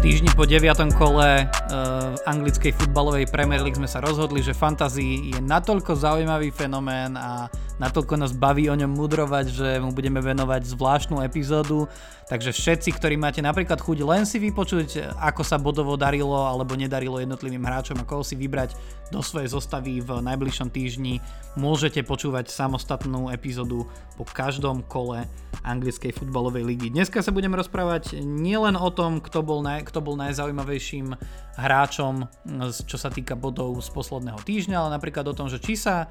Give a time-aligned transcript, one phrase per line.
[0.00, 0.64] týždni po 9.
[0.96, 7.20] kole uh, anglickej futbalovej Premier League sme sa rozhodli, že fantasy je natoľko zaujímavý fenomén
[7.20, 11.88] a natoľko nás baví o ňom mudrovať, že mu budeme venovať zvláštnu epizódu.
[12.30, 17.18] Takže všetci, ktorí máte napríklad chuť len si vypočuť, ako sa bodovo darilo alebo nedarilo
[17.18, 18.78] jednotlivým hráčom a koho si vybrať
[19.10, 21.18] do svojej zostavy v najbližšom týždni,
[21.58, 23.82] môžete počúvať samostatnú epizódu
[24.14, 25.26] po každom kole
[25.66, 26.94] anglickej futbalovej ligy.
[26.94, 31.18] Dneska sa budeme rozprávať nielen o tom, kto bol, naj, kto bol najzaujímavejším
[31.58, 32.30] hráčom,
[32.86, 36.06] čo sa týka bodov z posledného týždňa, ale napríklad o tom, že či sa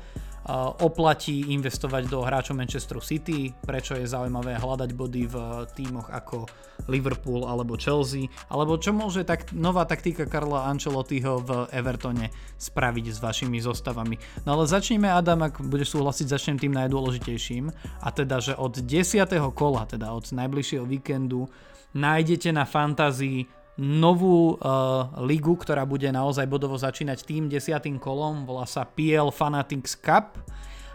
[0.81, 5.35] oplatí investovať do hráčov Manchester City, prečo je zaujímavé hľadať body v
[5.77, 6.49] tímoch ako
[6.90, 13.17] Liverpool alebo Chelsea, alebo čo môže tak, nová taktika Karla Ancelottiho v Evertone spraviť s
[13.21, 14.18] vašimi zostavami.
[14.49, 17.70] No ale začneme Adam, ak budeš súhlasiť, začnem tým najdôležitejším
[18.02, 19.29] a teda, že od 10.
[19.54, 21.46] kola, teda od najbližšieho víkendu
[21.93, 28.68] nájdete na fantázii novú uh, ligu, ktorá bude naozaj bodovo začínať tým desiatým kolom, volá
[28.68, 30.36] sa PL Fanatics Cup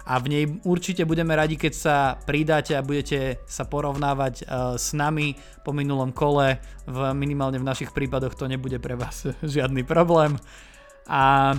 [0.05, 1.97] a v nej určite budeme radi, keď sa
[2.29, 5.33] pridáte a budete sa porovnávať uh, s nami
[5.65, 6.61] po minulom kole.
[6.85, 9.25] V, minimálne v našich prípadoch to nebude pre vás
[9.57, 10.37] žiadny problém.
[11.09, 11.57] A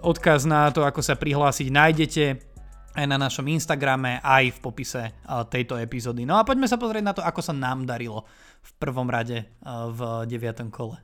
[0.00, 2.51] odkaz na to, ako sa prihlásiť, nájdete
[2.92, 5.02] aj na našom Instagrame, aj v popise
[5.48, 6.28] tejto epizódy.
[6.28, 8.28] No a poďme sa pozrieť na to, ako sa nám darilo
[8.62, 10.68] v prvom rade v 9.
[10.68, 11.00] kole.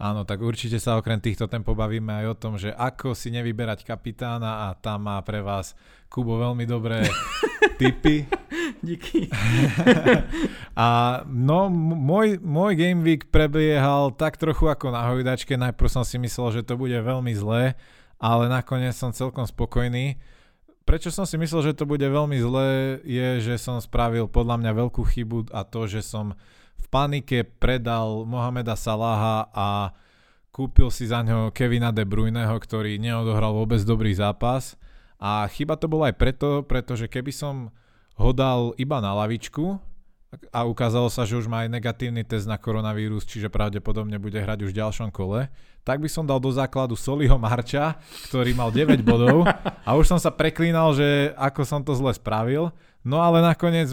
[0.00, 3.84] Áno, tak určite sa okrem týchto tém pobavíme aj o tom, že ako si nevyberať
[3.84, 5.76] kapitána a tam má pre vás
[6.08, 7.04] Kubo veľmi dobré
[7.80, 8.24] tipy.
[8.80, 9.28] Díky.
[10.72, 15.52] a no, môj, môj Game Week prebiehal tak trochu ako na hojdačke.
[15.60, 17.76] Najprv som si myslel, že to bude veľmi zlé,
[18.16, 20.16] ale nakoniec som celkom spokojný
[20.90, 24.72] prečo som si myslel, že to bude veľmi zlé, je, že som spravil podľa mňa
[24.74, 26.34] veľkú chybu a to, že som
[26.82, 29.94] v panike predal Mohameda Salaha a
[30.50, 34.74] kúpil si za ňo Kevina De Bruyneho, ktorý neodohral vôbec dobrý zápas.
[35.22, 37.70] A chyba to bola aj preto, pretože keby som
[38.18, 39.78] ho dal iba na lavičku,
[40.54, 44.62] a ukázalo sa, že už má aj negatívny test na koronavírus, čiže pravdepodobne bude hrať
[44.62, 45.50] už v ďalšom kole,
[45.82, 47.98] tak by som dal do základu Soliho Marča,
[48.30, 49.42] ktorý mal 9 bodov.
[49.82, 52.70] A už som sa preklínal, že ako som to zle spravil,
[53.02, 53.90] no ale nakoniec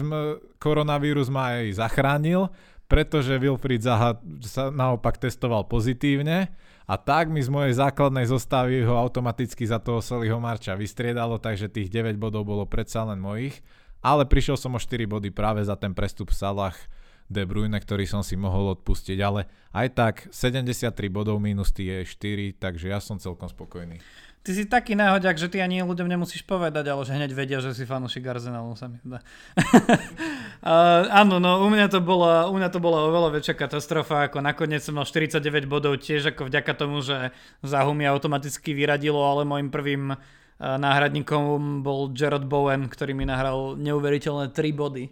[0.62, 2.54] koronavírus ma aj zachránil,
[2.86, 4.16] pretože Wilfried Zaha
[4.46, 6.54] sa naopak testoval pozitívne.
[6.88, 11.68] A tak mi z mojej základnej zostavy ho automaticky za toho Soliho Marča vystriedalo, takže
[11.68, 13.60] tých 9 bodov bolo predsa len mojich
[14.02, 16.74] ale prišiel som o 4 body práve za ten prestup Salah
[17.28, 22.56] De Bruyne, ktorý som si mohol odpustiť, ale aj tak 73 bodov minus tie 4,
[22.56, 24.00] takže ja som celkom spokojný.
[24.48, 27.76] Ty si taký náhodiak, že ty ani ľuďom nemusíš povedať, ale že hneď vedia, že
[27.76, 29.20] si fanúšik Arsenalu, sa mi zdá.
[31.20, 34.80] áno, no u mňa, to bola, u mňa to bola oveľa väčšia katastrofa, ako nakoniec
[34.80, 39.68] som mal 49 bodov tiež ako vďaka tomu, že Zahu mi automaticky vyradilo, ale môjim
[39.68, 40.16] prvým
[40.58, 45.06] náhradníkom bol Jared Bowen, ktorý mi nahral neuveriteľné 3 body.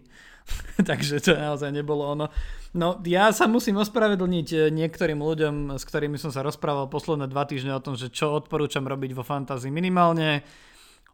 [0.88, 2.26] Takže to naozaj nebolo ono.
[2.76, 7.48] No ja sa musím ospravedlniť eh, niektorým ľuďom, s ktorými som sa rozprával posledné dva
[7.48, 10.44] týždne o tom, že čo odporúčam robiť vo fantázii minimálne.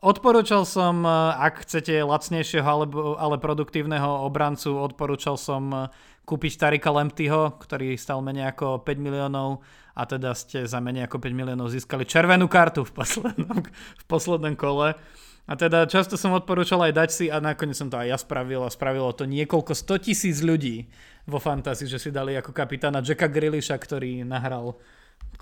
[0.03, 5.81] Odporúčal som, eh, ak chcete lacnejšieho alebo, ale produktívneho obrancu, odporúčal som eh,
[6.27, 11.21] kúpiť Tarika Lemptyho, ktorý stal menej ako 5 miliónov a teda ste za menej ako
[11.21, 14.97] 5 miliónov získali červenú kartu v poslednom, v poslednom kole.
[15.43, 18.63] A teda často som odporúčal aj dať si a nakoniec som to aj ja spravil
[18.63, 20.87] a spravilo to niekoľko 100 tisíc ľudí
[21.27, 24.79] vo fantázii, že si dali ako kapitána Jacka Grillisha, ktorý nahral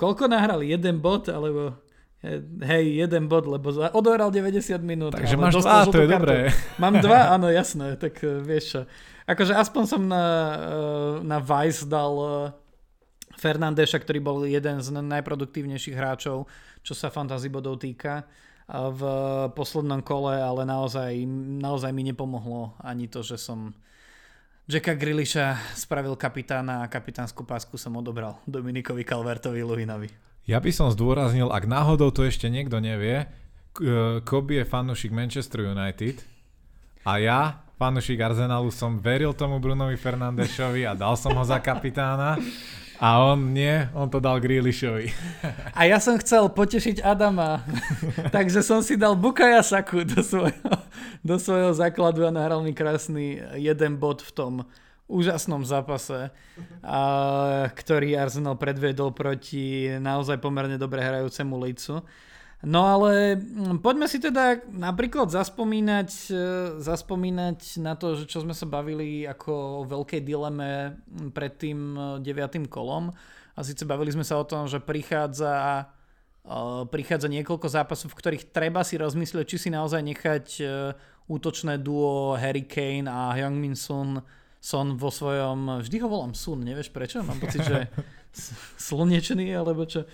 [0.01, 0.65] koľko nahral?
[0.65, 1.29] Jeden bod?
[1.29, 1.77] Alebo
[2.65, 5.13] hej, jeden bod, lebo odohral 90 minút.
[5.13, 6.17] Takže máš dva, to je kartu.
[6.17, 6.37] dobré.
[6.83, 8.81] Mám dva, áno, jasné, tak uh, vieš čo.
[9.29, 12.15] Akože aspoň som na, uh, na Vice dal
[13.41, 16.45] Fernandeša, ktorý bol jeden z najproduktívnejších hráčov,
[16.85, 18.29] čo sa fantasy bodov týka
[18.71, 19.03] v
[19.57, 21.25] poslednom kole, ale naozaj,
[21.59, 23.73] naozaj mi nepomohlo ani to, že som
[24.71, 30.07] Jacka Grilliša spravil kapitána a kapitánsku pásku som odobral Dominikovi Calvertovi Luhinovi.
[30.47, 33.27] Ja by som zdôraznil, ak náhodou to ešte niekto nevie,
[34.23, 36.23] Kobe je fanúšik Manchester United
[37.03, 37.41] a ja,
[37.75, 42.39] fanúšik Arsenalu, som veril tomu Brunovi Fernandešovi a dal som ho za kapitána
[43.01, 45.09] a on nie, on to dal Grealishovi.
[45.79, 47.65] A ja som chcel potešiť Adama,
[48.37, 50.69] takže som si dal Bukaya Saku do svojho,
[51.25, 54.53] do svojho základu a nahral mi krásny jeden bod v tom
[55.09, 56.29] úžasnom zápase,
[56.85, 57.01] a,
[57.73, 62.05] ktorý Arsenal predvedol proti naozaj pomerne dobre hrajúcemu Leedsu.
[62.61, 66.45] No ale mm, poďme si teda napríklad zaspomínať, e,
[66.77, 71.01] zaspomínať na to, že čo sme sa bavili ako o veľkej dileme
[71.33, 73.09] pred tým e, deviatým kolom.
[73.57, 75.85] A síce bavili sme sa o tom, že prichádza,
[76.49, 80.47] uh, prichádza niekoľko zápasov, v ktorých treba si rozmyslieť, či si naozaj nechať
[81.29, 84.23] útočné duo Harry Kane a Heung-Min Sun
[84.61, 87.25] Son vo svojom, vždy ho volám Sun, nevieš prečo?
[87.25, 87.89] Mám pocit, že
[88.93, 90.05] slnečný alebo čo.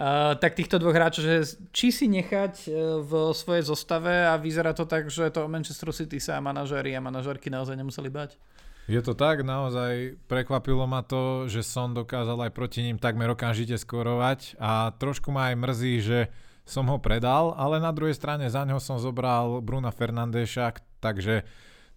[0.00, 4.72] Uh, tak týchto dvoch hráčov, že či si nechať uh, v svojej zostave a vyzerá
[4.72, 8.40] to tak, že to Manchester City sa manažéri a manažérky naozaj nemuseli bať?
[8.88, 13.76] Je to tak, naozaj prekvapilo ma to, že som dokázal aj proti ním takmer okamžite
[13.76, 16.18] skorovať a trošku ma aj mrzí, že
[16.64, 21.44] som ho predal, ale na druhej strane za ňo som zobral Bruna Fernandeša, takže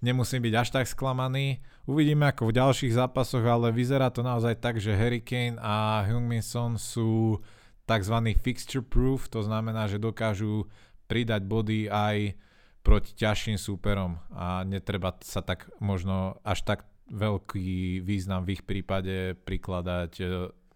[0.04, 1.64] nemusím byť až tak sklamaný.
[1.88, 6.44] Uvidíme ako v ďalších zápasoch, ale vyzerá to naozaj tak, že Harry Kane a Heung-Min
[6.44, 7.40] Son sú
[7.86, 8.16] tzv.
[8.40, 10.68] fixture proof, to znamená, že dokážu
[11.08, 12.38] pridať body aj
[12.84, 16.80] proti ťažším súperom a netreba sa tak možno až tak
[17.12, 20.26] veľký význam v ich prípade prikladať e,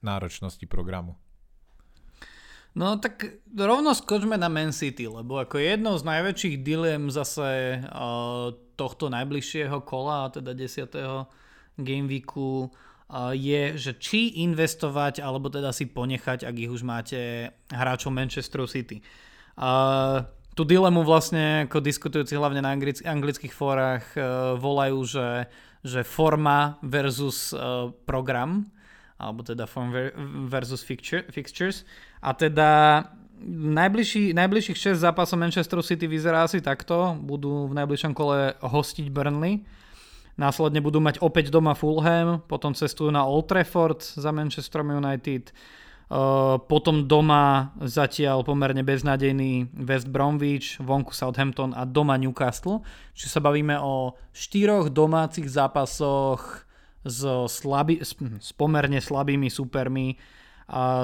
[0.03, 1.19] náročnosti programu.
[2.77, 8.53] No tak rovno skočme na Man City, lebo ako jednou z najväčších dilem zase uh,
[8.77, 10.93] tohto najbližšieho kola, teda 10.
[11.81, 12.69] gameweeku,
[13.31, 18.99] je, že či investovať, alebo teda si ponechať, ak ich už máte hráčov Manchester City.
[19.55, 25.47] Uh, tú dilemu vlastne ako diskutujúci hlavne na anglick- anglických fórach uh, volajú, že,
[25.87, 28.67] že forma versus uh, program,
[29.17, 29.95] alebo teda form
[30.51, 31.87] versus fixture, fixtures.
[32.19, 33.01] A teda
[33.47, 37.15] najbližší, najbližších 6 zápasov Manchester City vyzerá asi takto.
[37.17, 39.65] Budú v najbližšom kole hostiť Burnley.
[40.37, 45.49] Následne budú mať opäť doma Fulham, potom cestujú na Old Trafford za Manchester United,
[46.07, 52.79] Uh, potom doma zatiaľ pomerne beznádejný West Bromwich, vonku Southampton a doma Newcastle.
[53.11, 56.63] Čiže sa bavíme o štyroch domácich zápasoch
[57.03, 58.15] s, slabý, s,
[58.55, 60.15] pomerne slabými supermi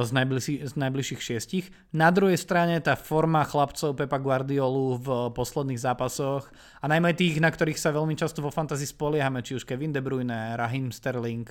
[0.03, 1.71] z, najbližší, z najbližších šiestich.
[1.95, 6.51] Na druhej strane tá forma chlapcov Pepa Guardiolu v posledných zápasoch
[6.83, 10.03] a najmä tých, na ktorých sa veľmi často vo fantazii spoliehame, či už Kevin De
[10.03, 11.47] Bruyne, Raheem Sterling,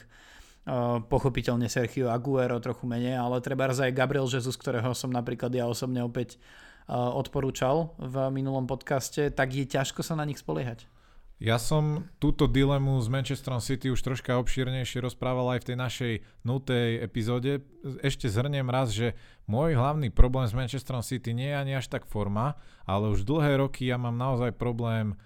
[1.08, 6.04] pochopiteľne Sergio Aguero trochu menej, ale treba aj Gabriel Jesus, ktorého som napríklad ja osobne
[6.04, 6.36] opäť
[6.92, 10.84] odporúčal v minulom podcaste, tak je ťažko sa na nich spoliehať.
[11.42, 16.12] Ja som túto dilemu s Manchesterom City už troška obšírnejšie rozprával aj v tej našej
[16.46, 17.66] nutej epizóde.
[17.98, 19.18] Ešte zhrniem raz, že
[19.50, 22.54] môj hlavný problém s Manchesterom City nie je ani až tak forma,
[22.86, 25.18] ale už dlhé roky ja mám naozaj problém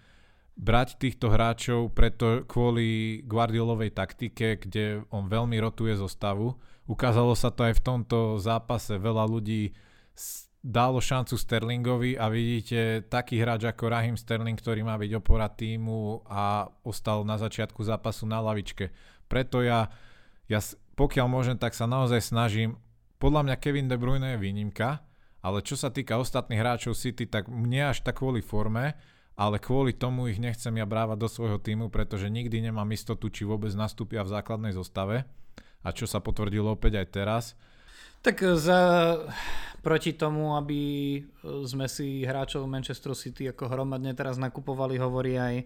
[0.56, 6.56] brať týchto hráčov preto kvôli Guardiolovej taktike, kde on veľmi rotuje zostavu.
[6.88, 8.96] Ukázalo sa to aj v tomto zápase.
[8.96, 9.76] Veľa ľudí
[10.66, 16.26] dalo šancu Sterlingovi a vidíte taký hráč ako Rahim Sterling, ktorý má byť opora týmu
[16.26, 18.90] a ostal na začiatku zápasu na lavičke.
[19.30, 19.86] Preto ja,
[20.50, 20.58] ja
[20.98, 22.74] pokiaľ môžem, tak sa naozaj snažím.
[23.22, 25.06] Podľa mňa Kevin De Bruyne je výnimka,
[25.38, 28.98] ale čo sa týka ostatných hráčov City, tak mne až tak kvôli forme,
[29.38, 33.46] ale kvôli tomu ich nechcem ja brávať do svojho týmu, pretože nikdy nemám istotu, či
[33.46, 35.22] vôbec nastúpia v základnej zostave
[35.86, 37.44] a čo sa potvrdilo opäť aj teraz.
[38.26, 38.80] Tak za,
[39.86, 41.22] proti tomu, aby
[41.62, 45.56] sme si hráčov Manchester City ako hromadne teraz nakupovali, hovorí aj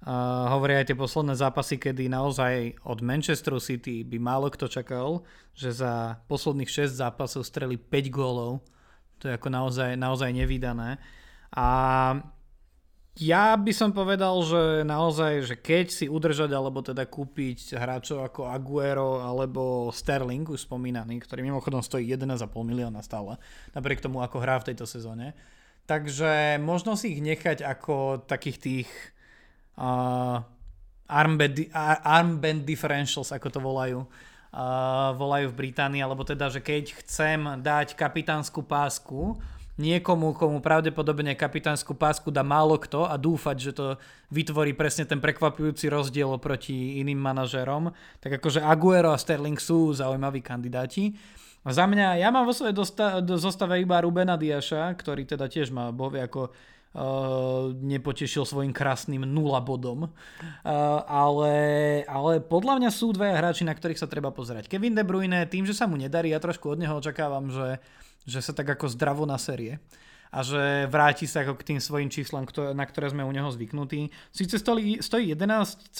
[0.00, 5.28] Uh, hovoria aj tie posledné zápasy, kedy naozaj od Manchester City by málo kto čakal,
[5.52, 8.64] že za posledných 6 zápasov streli 5 gólov.
[9.20, 10.96] To je ako naozaj, naozaj nevydané.
[11.52, 11.68] A
[13.18, 18.46] ja by som povedal, že naozaj, že keď si udržať alebo teda kúpiť hráčov ako
[18.46, 23.34] Aguero alebo Sterling, už spomínaný, ktorý mimochodom stojí 11,5 milióna stále,
[23.74, 25.34] napriek tomu ako hrá v tejto sezóne.
[25.90, 28.88] Takže možno si ich nechať ako takých tých
[29.74, 30.38] uh,
[31.10, 34.00] armband differentials, ako to volajú.
[34.50, 39.38] Uh, volajú v Británii, alebo teda, že keď chcem dať kapitánsku pásku,
[39.80, 43.86] niekomu, komu pravdepodobne kapitánsku pásku dá málo kto a dúfať, že to
[44.28, 47.88] vytvorí presne ten prekvapujúci rozdiel oproti iným manažerom,
[48.20, 51.16] tak akože Aguero a Sterling sú zaujímaví kandidáti.
[51.60, 55.72] Za mňa, ja mám vo svojej dosta- do zostave iba Rubena Diaša, ktorý teda tiež
[55.72, 56.52] má bohvie ako
[57.70, 60.10] nepotešil svojim krásnym nula bodom.
[60.10, 61.54] Uh, ale,
[62.10, 64.66] ale podľa mňa sú dvaja hráči, na ktorých sa treba pozerať.
[64.66, 67.78] Kevin De Bruyne, tým, že sa mu nedarí, ja trošku od neho očakávam, že
[68.28, 69.80] že sa tak ako zdravo na série
[70.30, 74.14] a že vráti sa ako k tým svojim číslam, na ktoré sme u neho zvyknutí.
[74.30, 75.90] Sice stojí 11,6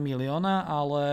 [0.00, 1.04] milióna, ale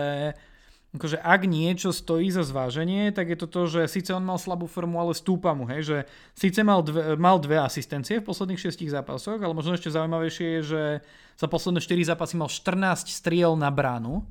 [0.96, 4.64] akože ak niečo stojí za zváženie, tak je to to, že síce on mal slabú
[4.64, 5.98] formu, ale stúpa mu, hej, že
[6.32, 10.62] síce mal dve, mal dve asistencie v posledných šestich zápasoch, ale možno ešte zaujímavejšie je,
[10.64, 10.82] že
[11.36, 14.24] za posledné 4 zápasy mal 14 striel na bránu,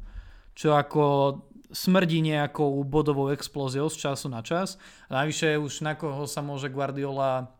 [0.57, 1.37] čo ako
[1.69, 4.79] smrdí nejakou bodovou explóziou z času na čas.
[5.11, 7.51] A navyše už na koho sa môže Guardiola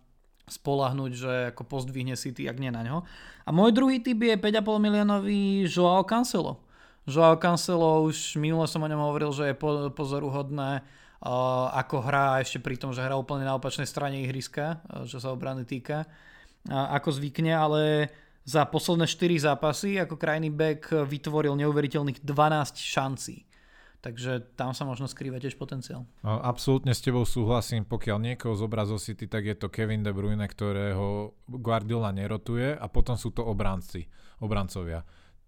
[0.45, 2.97] spolahnuť, že ako pozdvihne City, ak nie na ňo.
[3.45, 6.64] A môj druhý typ je 5,5 miliónový Joao Cancelo.
[7.05, 9.59] Joao Cancelo, už minule som o ňom hovoril, že je
[9.93, 15.05] pozoruhodné, uh, ako hrá ešte pri tom, že hrá úplne na opačnej strane ihriska, uh,
[15.05, 16.09] čo sa obrany týka,
[16.65, 18.09] ako zvykne, ale
[18.45, 23.45] za posledné 4 zápasy ako krajný back vytvoril neuveriteľných 12 šancí.
[24.05, 26.05] Takže tam sa možno skrýva tiež potenciál.
[26.21, 30.45] Absolútne s tebou súhlasím, pokiaľ niekoho zobrá zo City, tak je to Kevin De Bruyne,
[30.45, 34.05] ktorého Guardiola nerotuje a potom sú to obranci,
[34.45, 35.01] obrancovia.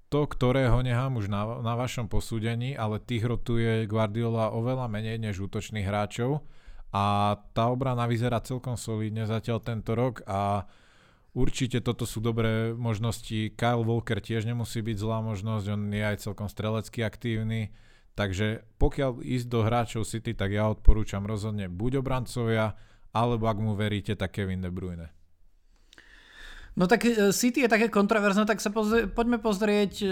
[0.07, 5.43] To, ktorého nechám už na, na vašom posúdení, ale tých rotuje Guardiola oveľa menej než
[5.43, 6.47] útočných hráčov
[6.95, 10.63] a tá obrana vyzerá celkom solidne zatiaľ tento rok a
[11.37, 13.53] Určite toto sú dobré možnosti.
[13.53, 17.69] Kyle Walker tiež nemusí byť zlá možnosť, on je aj celkom strelecky aktívny.
[18.17, 22.73] Takže pokiaľ ísť do hráčov City, tak ja odporúčam rozhodne buď obrancovia,
[23.13, 25.13] alebo ak mu veríte, tak Kevin De Bruyne.
[26.77, 30.07] No tak e, City je také kontroverzné, tak sa pozrie, poďme pozrieť, e,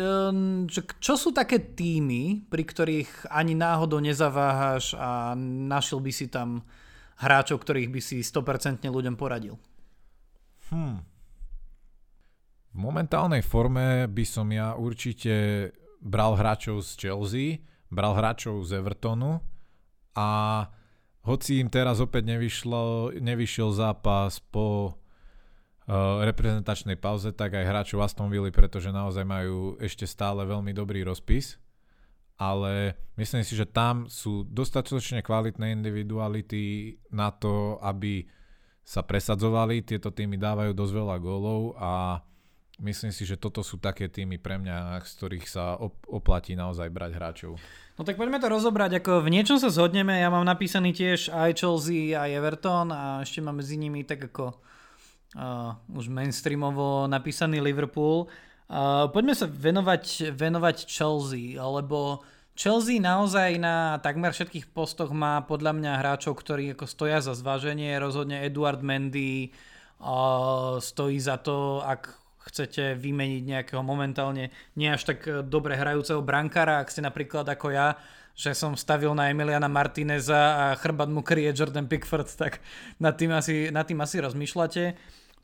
[0.66, 6.66] že čo sú také týmy, pri ktorých ani náhodou nezaváhaš a našiel by si tam
[7.22, 9.62] hráčov, ktorých by si 100% ľuďom poradil?
[10.74, 11.06] Hmm.
[12.74, 15.70] V momentálnej forme by som ja určite
[16.02, 17.48] bral hráčov z Chelsea,
[17.94, 19.38] bral hráčov z Evertonu
[20.18, 20.30] a
[21.30, 24.98] hoci im teraz opäť nevyšlo, nevyšiel zápas po
[26.26, 31.62] reprezentačnej pauze, tak aj hráčov Aston Villa, pretože naozaj majú ešte stále veľmi dobrý rozpis.
[32.36, 38.28] Ale myslím si, že tam sú dostatočne kvalitné individuality na to, aby
[38.84, 39.88] sa presadzovali.
[39.88, 42.20] Tieto týmy dávajú dosť veľa gólov a
[42.84, 45.80] myslím si, že toto sú také týmy pre mňa, z ktorých sa
[46.12, 47.54] oplatí naozaj brať hráčov.
[47.96, 51.56] No tak poďme to rozobrať, ako v niečom sa zhodneme, ja mám napísaný tiež aj
[51.56, 54.60] Chelsea, aj Everton a ešte mám medzi nimi tak ako
[55.36, 58.32] uh, už mainstreamovo napísaný Liverpool.
[58.66, 62.26] Uh, poďme sa venovať, venovať Chelsea, lebo
[62.56, 68.00] Chelsea naozaj na takmer všetkých postoch má podľa mňa hráčov, ktorí ako stoja za zváženie,
[68.00, 69.52] rozhodne Eduard Mendy
[70.00, 72.16] uh, stojí za to, ak
[72.46, 77.98] chcete vymeniť nejakého momentálne nie až tak dobre hrajúceho brankára, ak ste napríklad ako ja,
[78.36, 82.60] že som stavil na Emiliana Martineza a chrbát mu kryje Jordan Pickford, tak
[83.00, 84.84] nad tým asi, nad tým asi rozmýšľate.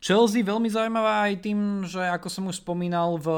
[0.02, 3.30] Chelsea veľmi zaujímavá aj tým, že ako som už spomínal v,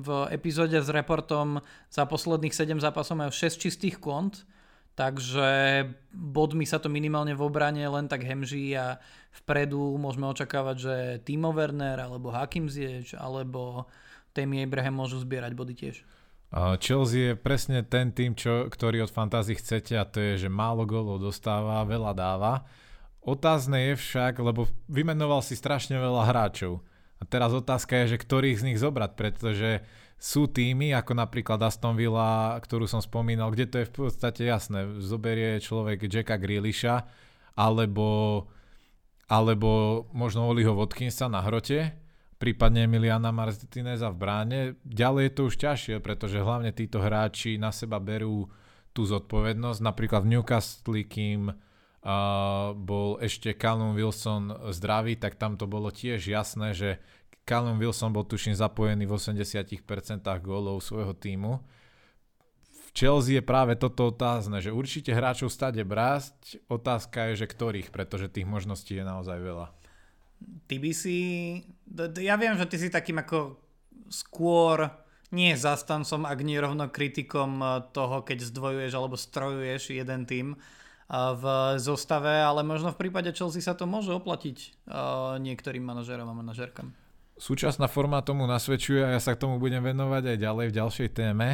[0.00, 1.60] v epizóde s reportom
[1.92, 4.48] za posledných 7 zápasov majú 6 čistých kont,
[4.96, 8.96] takže bodmi sa to minimálne v obrane len tak hemží a
[9.30, 13.86] Vpredu môžeme očakávať, že Timo Werner alebo Hakim Ziyech alebo
[14.32, 15.96] Temi Abraham môžu zbierať body tiež.
[16.82, 20.82] Chelsea je presne ten tým, čo, ktorý od fantázy chcete a to je, že málo
[20.82, 22.66] gólov dostáva, veľa dáva.
[23.30, 26.82] Otázne je však, lebo vymenoval si strašne veľa hráčov.
[27.20, 29.86] A teraz otázka je, že ktorých z nich zobrať, pretože
[30.18, 34.88] sú týmy, ako napríklad Aston Villa, ktorú som spomínal, kde to je v podstate jasné.
[34.98, 37.06] Zoberie človek Jacka Grealisha,
[37.54, 38.44] alebo
[39.30, 41.94] alebo možno Oliho Watkinsa na hrote,
[42.42, 44.60] prípadne Emiliana Martineza v bráne.
[44.82, 48.50] Ďalej je to už ťažšie, pretože hlavne títo hráči na seba berú
[48.90, 49.86] tú zodpovednosť.
[49.86, 51.54] Napríklad v Newcastle, kým
[52.04, 57.00] uh, bol ešte Callum Wilson zdravý, tak tam to bolo tiež jasné, že
[57.44, 59.80] Callum Wilson bol tuším zapojený v 80%
[60.44, 61.60] gólov svojho týmu
[62.90, 68.32] Chelsea je práve toto otázne, že určite hráčov stade brásť, otázka je, že ktorých, pretože
[68.32, 69.66] tých možností je naozaj veľa.
[70.66, 71.18] Ty by si,
[72.18, 73.60] ja viem, že ty si takým ako
[74.10, 74.90] skôr
[75.30, 80.58] nie zastancom, ak nie rovno kritikom eh, toho, keď zdvojuješ alebo strojuješ jeden tým
[81.10, 81.44] v
[81.82, 84.70] zostave, ale možno v prípade Chelsea sa to môže oplatiť eh,
[85.42, 86.94] niektorým manažerom a manažerkám.
[87.40, 91.08] Súčasná forma tomu nasvedčuje a ja sa k tomu budem venovať aj ďalej v ďalšej
[91.16, 91.48] téme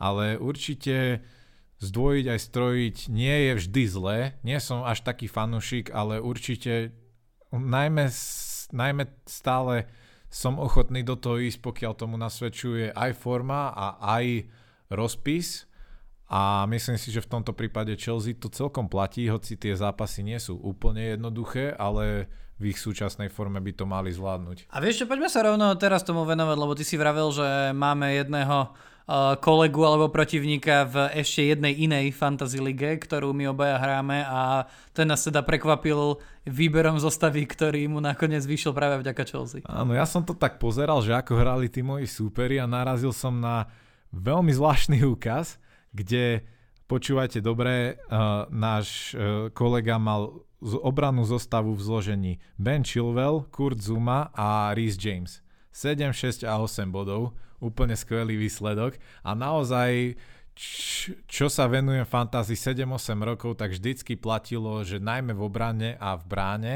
[0.00, 1.20] ale určite
[1.84, 4.18] zdvojiť aj strojiť nie je vždy zlé.
[4.40, 6.96] Nie som až taký fanúšik, ale určite
[7.52, 8.08] najmä,
[8.72, 9.84] najmä stále
[10.32, 14.48] som ochotný do toho ísť, pokiaľ tomu nasvedčuje aj forma a aj
[14.88, 15.68] rozpis.
[16.30, 20.38] A myslím si, že v tomto prípade Chelsea to celkom platí, hoci tie zápasy nie
[20.38, 22.30] sú úplne jednoduché, ale
[22.62, 24.70] v ich súčasnej forme by to mali zvládnuť.
[24.70, 28.14] A vieš čo, poďme sa rovno teraz tomu venovať, lebo ty si vravel, že máme
[28.14, 28.70] jedného
[29.42, 35.10] kolegu alebo protivníka v ešte jednej inej fantasy lige, ktorú my obaja hráme a ten
[35.10, 39.66] nás teda prekvapil výberom zostavy, ktorý mu nakoniec vyšiel práve vďaka Chelsea.
[39.66, 43.34] Áno, ja som to tak pozeral, že ako hrali tí moji súperi a narazil som
[43.34, 43.66] na
[44.14, 45.58] veľmi zvláštny úkaz,
[45.90, 46.46] kde
[46.90, 53.80] počúvajte dobre, uh, náš uh, kolega mal z obranu zostavu v zložení Ben Chilwell, Kurt
[53.80, 55.40] Zuma a Reece James.
[55.72, 57.32] 7, 6 a 8 bodov,
[57.62, 60.18] úplne skvelý výsledok a naozaj
[61.24, 66.24] čo sa venujem fantázii 7-8 rokov, tak vždycky platilo, že najmä v obrane a v
[66.28, 66.74] bráne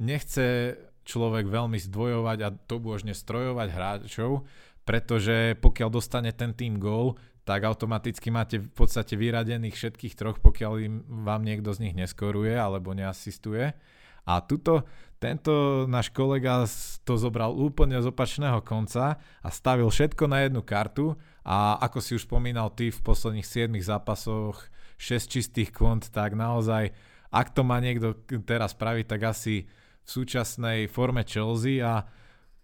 [0.00, 4.48] nechce človek veľmi zdvojovať a to už nestrojovať hráčov,
[4.88, 10.72] pretože pokiaľ dostane ten tým gól, tak automaticky máte v podstate vyradených všetkých troch, pokiaľ
[10.80, 13.76] im, vám niekto z nich neskoruje alebo neasistuje.
[14.24, 14.88] A tuto
[15.24, 16.68] tento náš kolega
[17.08, 22.16] to zobral úplne z opačného konca a stavil všetko na jednu kartu a ako si
[22.16, 24.68] už spomínal ty v posledných 7 zápasoch
[25.00, 26.92] 6 čistých kont, tak naozaj
[27.32, 29.64] ak to má niekto teraz spraviť, tak asi
[30.04, 32.04] v súčasnej forme Chelsea a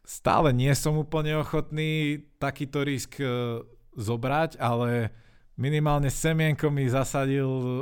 [0.04, 3.64] stále nie som úplne ochotný takýto risk e,
[3.96, 5.10] zobrať, ale
[5.58, 7.72] minimálne semienko mi zasadil uh,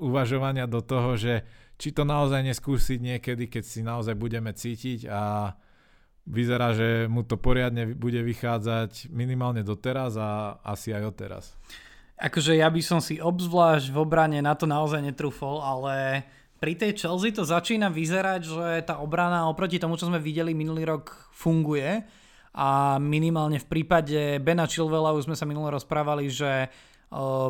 [0.00, 5.52] uvažovania do toho, že či to naozaj neskúsiť niekedy, keď si naozaj budeme cítiť a
[6.24, 11.44] vyzerá, že mu to poriadne bude vychádzať minimálne doteraz a asi aj odteraz.
[12.14, 16.22] Akože ja by som si obzvlášť v obrane na to naozaj netrúfol, ale
[16.62, 20.86] pri tej Chelsea to začína vyzerať, že tá obrana oproti tomu, čo sme videli minulý
[20.86, 22.06] rok, funguje
[22.54, 26.70] a minimálne v prípade Bena Chilvela už sme sa minule rozprávali, že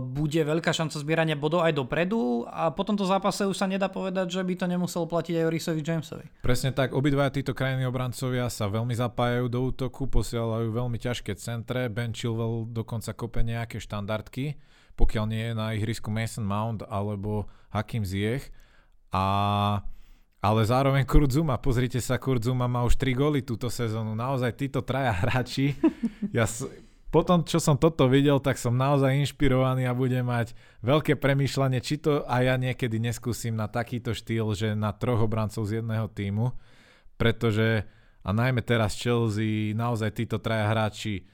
[0.00, 4.36] bude veľká šanca zbierania bodov aj dopredu a po tomto zápase už sa nedá povedať,
[4.36, 6.26] že by to nemuselo platiť aj Orisovi Jamesovi.
[6.44, 11.88] Presne tak, obidvaja títo krajní obrancovia sa veľmi zapájajú do útoku, posielajú veľmi ťažké centre,
[11.88, 14.60] Ben Chilwell dokonca kope nejaké štandardky,
[15.00, 18.52] pokiaľ nie je na ihrisku Mason Mount alebo Hakim Ziyech
[19.16, 19.80] a
[20.44, 24.12] ale zároveň Kurzuma, pozrite sa, Kurzuma má už 3 góly túto sezónu.
[24.12, 25.72] Naozaj títo traja hráči,
[26.36, 26.44] ja
[27.08, 30.52] potom, čo som toto videl, tak som naozaj inšpirovaný a budem mať
[30.84, 35.64] veľké premýšľanie, či to aj ja niekedy neskúsim na takýto štýl, že na troch obrancov
[35.64, 36.52] z jedného týmu,
[37.16, 37.86] pretože
[38.24, 41.24] a najmä teraz Chelsea, naozaj títo traja hráči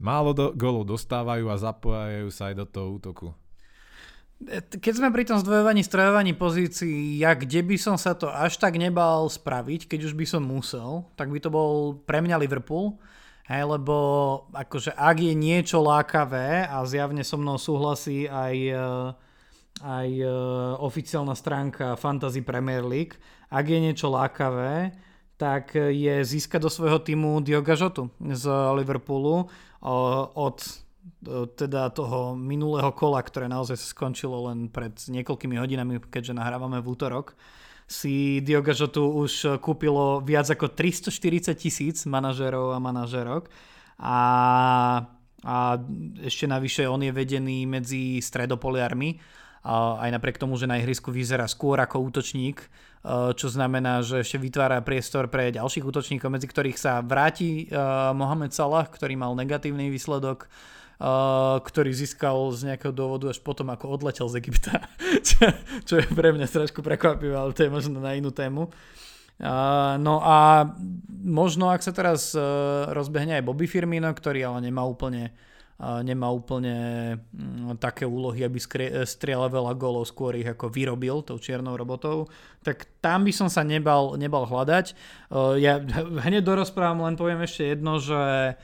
[0.00, 3.26] málo do, golov dostávajú a zapájajú sa aj do toho útoku.
[4.68, 8.76] Keď sme pri tom zdvojovaní, strojovaní pozícií, ja kde by som sa to až tak
[8.76, 13.00] nebal spraviť, keď už by som musel, tak by to bol pre mňa Liverpool.
[13.48, 13.96] Hej, lebo
[14.52, 19.08] akože ak je niečo lákavé a zjavne so mnou súhlasí aj, eh,
[19.86, 20.30] aj eh,
[20.84, 23.16] oficiálna stránka Fantasy Premier League,
[23.48, 24.92] ak je niečo lákavé,
[25.36, 29.46] tak je získať do svojho týmu Dioga Žotu z Liverpoolu
[30.32, 30.58] od
[31.54, 37.38] teda toho minulého kola, ktoré naozaj skončilo len pred niekoľkými hodinami, keďže nahrávame v útorok
[37.86, 43.46] si Dioga Žotu už kúpilo viac ako 340 tisíc manažerov a manažerok.
[44.02, 44.18] A,
[45.46, 45.56] a
[46.26, 49.22] ešte navyše on je vedený medzi stredopoliarmi.
[49.66, 52.66] Aj napriek tomu, že na ihrisku vyzerá skôr ako útočník, e,
[53.34, 57.74] čo znamená, že ešte vytvára priestor pre ďalších útočníkov, medzi ktorých sa vráti e,
[58.14, 60.46] Mohamed Salah, ktorý mal negatívny výsledok
[61.60, 64.88] ktorý získal z nejakého dôvodu až potom, ako odletel z Egypta.
[65.28, 65.52] čo,
[65.84, 68.72] čo je pre mňa trošku prekvapivé, ale to je možno na inú tému.
[69.36, 70.64] Uh, no a
[71.12, 75.36] možno, ak sa teraz uh, rozbehne aj Bobby Firmino, ktorý ale nemá úplne
[75.76, 76.76] nemá úplne
[77.36, 78.56] um, také úlohy, aby
[79.04, 82.32] strieľal veľa golov, skôr ich ako vyrobil tou čiernou robotou,
[82.64, 84.96] tak tam by som sa nebal, nebal hľadať.
[85.60, 85.76] Ja
[86.32, 88.56] hneď dorozprávam, len poviem ešte jedno, že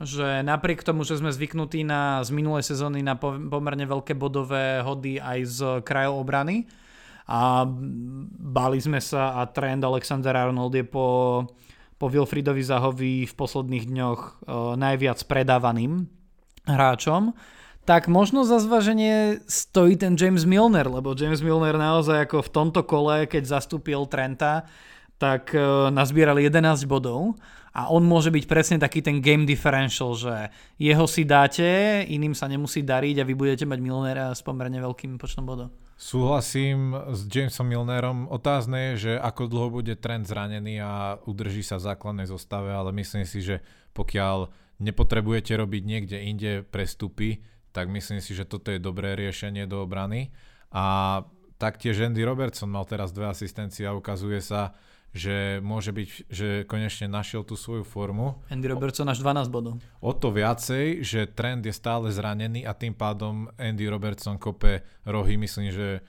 [0.00, 5.20] že napriek tomu, že sme zvyknutí na, z minulej sezóny na pomerne veľké bodové hody
[5.20, 6.64] aj z krajov obrany
[7.30, 7.68] a
[8.40, 11.06] báli sme sa a trend Alexander Arnold je po,
[11.94, 16.10] po Wilfridovi Zahovi v posledných dňoch uh, najviac predávaným
[16.66, 17.36] hráčom,
[17.84, 22.80] tak možno za zvaženie stojí ten James Milner, lebo James Milner naozaj ako v tomto
[22.82, 24.66] kole, keď zastúpil Trenta,
[25.20, 27.36] tak uh, nazbieral 11 bodov
[27.70, 32.48] a on môže byť presne taký ten game differential, že jeho si dáte, iným sa
[32.50, 35.70] nemusí dariť a vy budete mať Milnera s pomerne veľkým počtom bodov.
[36.00, 38.24] Súhlasím s Jamesom Milnerom.
[38.32, 42.88] Otázne je, že ako dlho bude trend zranený a udrží sa v základnej zostave, ale
[42.96, 43.60] myslím si, že
[43.92, 44.48] pokiaľ
[44.80, 50.32] nepotrebujete robiť niekde inde prestupy, tak myslím si, že toto je dobré riešenie do obrany.
[50.72, 51.20] A
[51.60, 54.72] taktiež Andy Robertson mal teraz dve asistencie a ukazuje sa,
[55.10, 58.38] že môže byť, že konečne našiel tú svoju formu.
[58.46, 59.82] Andy Robertson až 12 bodov.
[59.98, 65.34] O to viacej, že trend je stále zranený a tým pádom Andy Robertson kope rohy,
[65.34, 66.06] myslím, že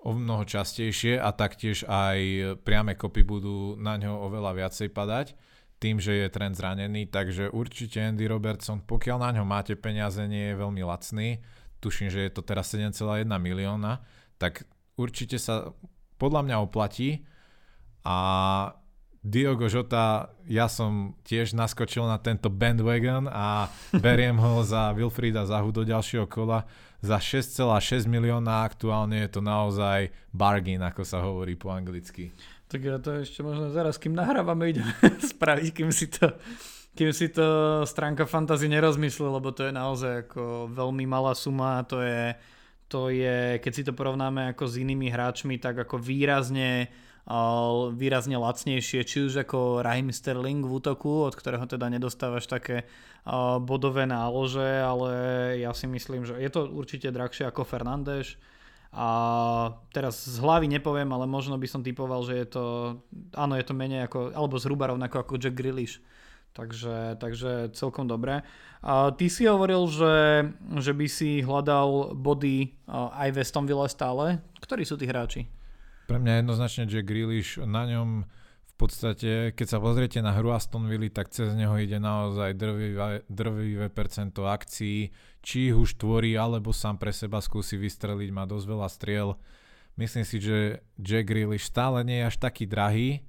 [0.00, 2.18] o mnoho častejšie a taktiež aj
[2.64, 5.36] priame kopy budú na ňo oveľa viacej padať
[5.80, 10.52] tým, že je trend zranený, takže určite Andy Robertson, pokiaľ na ňo máte peniaze, nie
[10.52, 11.40] je veľmi lacný,
[11.80, 14.04] tuším, že je to teraz 7,1 milióna,
[14.36, 14.68] tak
[15.00, 15.72] určite sa
[16.20, 17.24] podľa mňa oplatí
[18.04, 18.16] a
[19.20, 23.68] Diogo Jota, ja som tiež naskočil na tento bandwagon a
[24.04, 26.64] beriem ho za Wilfrida Zahu do ďalšieho kola
[27.00, 32.28] za 6,6 milióna aktuálne je to naozaj bargain, ako sa hovorí po anglicky.
[32.68, 34.92] Tak ja to ešte možno zaraz, kým nahrávame, ideme
[35.32, 36.36] spraviť, kým si to
[36.90, 42.02] kým si to stránka fantasy nerozmyslí, lebo to je naozaj ako veľmi malá suma, to
[42.02, 42.34] je,
[42.90, 46.90] to je, keď si to porovnáme ako s inými hráčmi, tak ako výrazne
[47.94, 52.90] výrazne lacnejšie, či už ako Raheem Sterling v útoku, od ktorého teda nedostávaš také
[53.62, 55.10] bodové nálože, ale
[55.62, 58.34] ja si myslím, že je to určite drahšie ako Fernández.
[58.90, 59.06] A
[59.94, 62.64] teraz z hlavy nepoviem, ale možno by som typoval, že je to,
[63.38, 66.02] áno, je to menej ako, alebo zhruba rovnako ako Jack Grealish.
[66.50, 68.42] Takže, takže celkom dobré.
[68.82, 70.50] A ty si hovoril, že,
[70.82, 74.42] že by si hľadal body aj v Aston Villa stále.
[74.58, 75.59] Ktorí sú tí hráči?
[76.10, 78.26] Pre mňa jednoznačne Jack Grealish, na ňom
[78.66, 83.22] v podstate, keď sa pozriete na hru Aston Villa, tak cez neho ide naozaj drvivé,
[83.30, 88.88] drvivé percento akcií, či už tvorí, alebo sám pre seba skúsi vystreliť, má dosť veľa
[88.90, 89.38] striel.
[89.94, 93.22] Myslím si, že Jack Grealish stále nie je až taký drahý,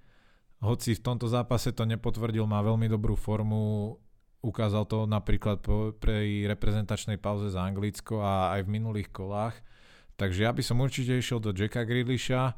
[0.58, 3.94] hoci v tomto zápase to nepotvrdil, má veľmi dobrú formu,
[4.42, 9.54] ukázal to napríklad po, pri reprezentačnej pauze za Anglicko a aj v minulých kolách.
[10.16, 12.56] Takže ja by som určite išiel do Jacka Grealisha.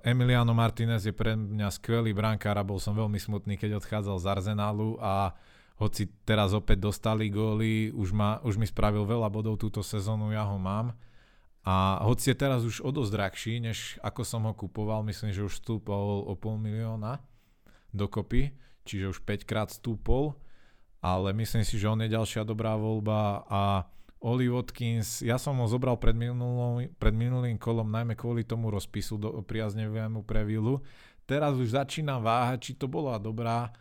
[0.00, 4.26] Emiliano Martinez je pre mňa skvelý brankár a bol som veľmi smutný, keď odchádzal z
[4.32, 5.36] Arsenalu a
[5.80, 10.44] hoci teraz opäť dostali góly, už, ma, už mi spravil veľa bodov túto sezónu, ja
[10.44, 10.92] ho mám.
[11.64, 15.44] A hoci je teraz už o dosť drahší, než ako som ho kupoval, myslím, že
[15.44, 17.20] už stúpol o pol milióna
[17.92, 18.56] dokopy,
[18.88, 20.36] čiže už 5 krát stúpol,
[21.00, 23.88] ale myslím si, že on je ďalšia dobrá voľba a
[24.20, 29.16] Oli Watkins, ja som ho zobral pred, minulou, pred minulým kolom najmä kvôli tomu rozpisu
[29.16, 30.84] do, priaznevému pre Vilu.
[31.24, 33.72] Teraz už začínam váhať, či to bola dobrá,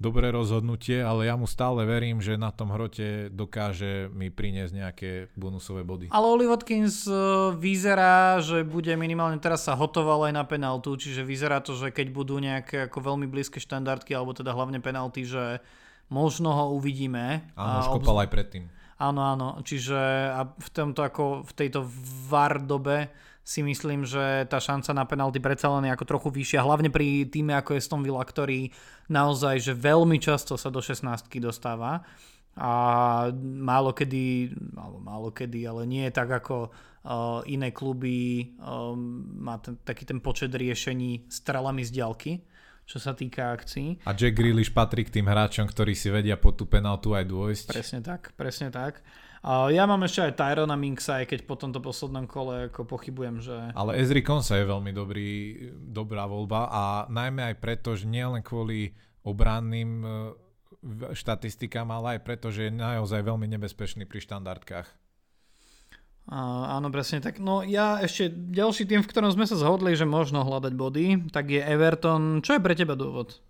[0.00, 5.10] dobré rozhodnutie, ale ja mu stále verím, že na tom hrote dokáže mi priniesť nejaké
[5.36, 6.08] bonusové body.
[6.08, 7.12] Ale Oli Watkins e,
[7.52, 12.16] vyzerá, že bude minimálne teraz sa hotoval aj na penaltu, čiže vyzerá to, že keď
[12.16, 15.60] budú nejaké ako veľmi blízke štandardky, alebo teda hlavne penalty, že
[16.08, 17.44] možno ho uvidíme.
[17.60, 18.72] Áno, už kopal aj predtým.
[19.02, 19.58] Áno, áno.
[19.66, 19.98] Čiže
[20.46, 21.82] v, tomto ako, v tejto
[22.30, 23.10] VAR dobe
[23.42, 27.26] si myslím, že tá šanca na penalty predsa len je ako trochu vyššia, hlavne pri
[27.26, 28.70] týme ako je Aston Villa, ktorý
[29.10, 32.06] naozaj že veľmi často sa do 16 dostáva
[32.54, 32.70] a
[33.42, 39.58] málo kedy, alebo málo kedy, ale nie je tak ako uh, iné kluby, um, má
[39.58, 42.32] ten, taký ten počet riešení strelami z diaľky
[42.86, 44.02] čo sa týka akcií.
[44.04, 47.66] A Jack Grealish patrí k tým hráčom, ktorí si vedia po tú penaltu aj dôjsť.
[47.72, 49.00] Presne tak, presne tak.
[49.42, 53.42] A ja mám ešte aj Tyrona Minksa, aj keď po tomto poslednom kole ako pochybujem,
[53.42, 53.74] že...
[53.74, 55.30] Ale Ezri Konsa je veľmi dobrý,
[55.74, 58.94] dobrá voľba a najmä aj preto, že nie len kvôli
[59.26, 60.08] obranným e,
[61.10, 65.01] štatistikám, ale aj preto, že je naozaj veľmi nebezpečný pri štandardkách.
[66.30, 67.42] Áno, presne tak.
[67.42, 71.50] No ja ešte ďalší tým, v ktorom sme sa zhodli, že možno hľadať body, tak
[71.50, 72.40] je Everton.
[72.40, 73.42] Čo je pre teba dôvod?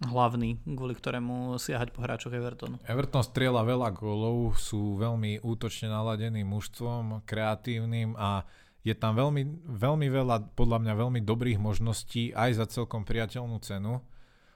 [0.00, 2.80] hlavný, kvôli ktorému siahať po hráčoch Evertonu.
[2.88, 8.48] Everton strieľa veľa gólov, sú veľmi útočne naladeným mužstvom, kreatívnym a
[8.80, 14.00] je tam veľmi, veľmi veľa, podľa mňa veľmi dobrých možností aj za celkom priateľnú cenu.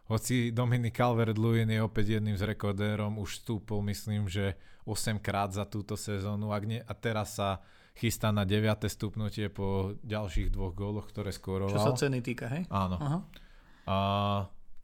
[0.05, 4.53] Hoci Dominik Calvert-Lewin je opäť jedným z rekordérom, už stúpol myslím, že
[4.85, 7.65] 8 krát za túto sezónu a, nie, a teraz sa
[7.97, 8.85] chystá na 9.
[8.85, 11.73] stupnutie po ďalších dvoch góloch, ktoré skoroval.
[11.73, 12.69] Čo sa ceny týka, hej?
[12.69, 13.01] Áno.
[13.01, 13.19] Aha.
[13.89, 13.97] A,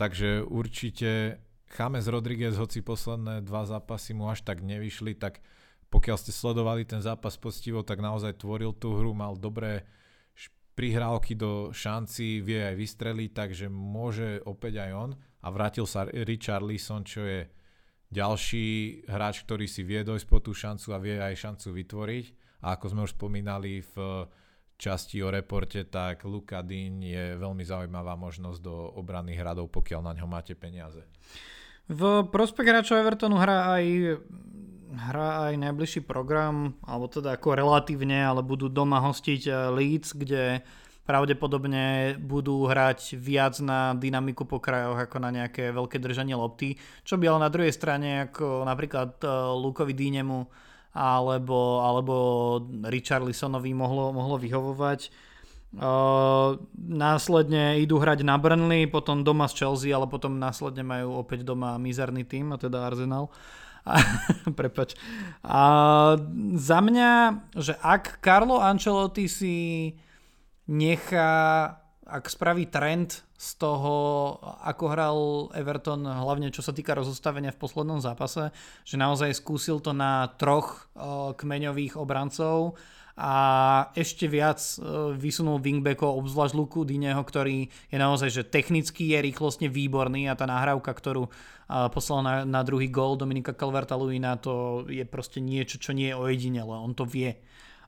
[0.01, 1.37] takže určite
[1.69, 5.45] James Rodriguez, hoci posledné dva zápasy mu až tak nevyšli, tak
[5.93, 9.85] pokiaľ ste sledovali ten zápas postivo, tak naozaj tvoril tú hru, mal dobré
[10.81, 15.11] prihrávky do šanci, vie aj vystreliť, takže môže opäť aj on.
[15.45, 17.45] A vrátil sa Richard Leeson, čo je
[18.09, 22.27] ďalší hráč, ktorý si vie dojsť po tú šancu a vie aj šancu vytvoriť.
[22.65, 24.25] A ako sme už spomínali v
[24.81, 30.17] časti o reporte, tak Luka Dean je veľmi zaujímavá možnosť do obranných hradov, pokiaľ na
[30.17, 31.05] ňo máte peniaze.
[31.93, 33.85] V prospech hráčov Evertonu hrá aj
[34.91, 40.63] hrá aj najbližší program, alebo teda ako relatívne, ale budú doma hostiť eh, Leeds, kde
[41.07, 47.19] pravdepodobne budú hrať viac na dynamiku po krajoch ako na nejaké veľké držanie lopty, čo
[47.19, 52.15] by ale na druhej strane ako napríklad eh, Lukovi Dínemu alebo, alebo
[52.83, 55.31] Richarlisonovi mohlo, mohlo vyhovovať.
[55.71, 61.47] Uh, následne idú hrať na Burnley, potom doma z Chelsea, ale potom následne majú opäť
[61.47, 63.31] doma mizerný tým, a teda Arsenal.
[64.59, 64.95] Prepač.
[65.45, 65.63] A
[66.57, 67.11] za mňa,
[67.57, 69.57] že ak Carlo Ancelotti si
[70.71, 71.31] nechá,
[72.07, 74.37] ak spraví trend z toho,
[74.69, 75.19] ako hral
[75.57, 78.53] Everton, hlavne čo sa týka rozostavenia v poslednom zápase,
[78.85, 80.93] že naozaj skúsil to na troch
[81.41, 82.77] kmeňových obrancov
[83.21, 83.37] a
[83.93, 84.57] ešte viac
[85.21, 90.49] vysunul wingbackov, obzvlášť Luku Dineho, ktorý je naozaj, že technicky je rýchlostne výborný a tá
[90.49, 91.29] nahrávka, ktorú
[91.93, 96.17] poslal na, na druhý gól Dominika calverta Luina, to je proste niečo, čo nie je
[96.17, 97.37] ojedinele, on to vie.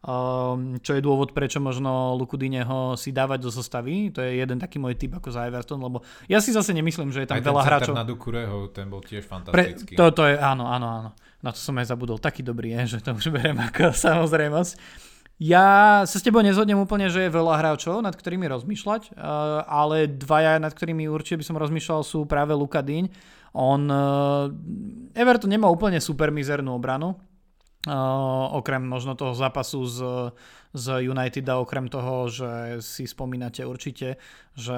[0.02, 4.10] Um, čo je dôvod, prečo možno Lukudineho si dávať do zostavy.
[4.10, 7.22] To je jeden taký môj typ ako za Everton, lebo ja si zase nemyslím, že
[7.22, 7.94] je tam aj veľa hráčov.
[7.94, 9.94] na Dukureho, ten bol tiež fantastický.
[9.94, 11.10] Pre, to, to je, áno, áno, áno.
[11.38, 12.18] Na to som aj zabudol.
[12.18, 14.74] Taký dobrý je, že to už beriem ako samozrejmosť.
[15.42, 20.07] Ja sa s tebou nezhodnem úplne, že je veľa hráčov, nad ktorými rozmýšľať, uh, ale
[20.07, 23.11] dvaja, nad ktorými určite by som rozmýšľal, sú práve Luka Dyň.
[23.59, 24.46] On, uh,
[25.18, 27.18] Everton nemá úplne super mizernú obranu,
[27.83, 29.98] Uh, okrem možno toho zápasu z,
[30.72, 34.16] z United a okrem toho, že si spomínate určite,
[34.52, 34.76] že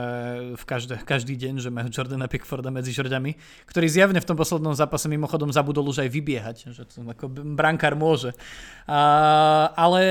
[0.55, 3.35] v každé, každý deň, že majú Jordana Pickforda medzi žrďami,
[3.67, 7.99] ktorý zjavne v tom poslednom zápase mimochodom zabudol už aj vybiehať, že to ako brankár
[7.99, 8.31] môže.
[8.87, 10.03] Uh, ale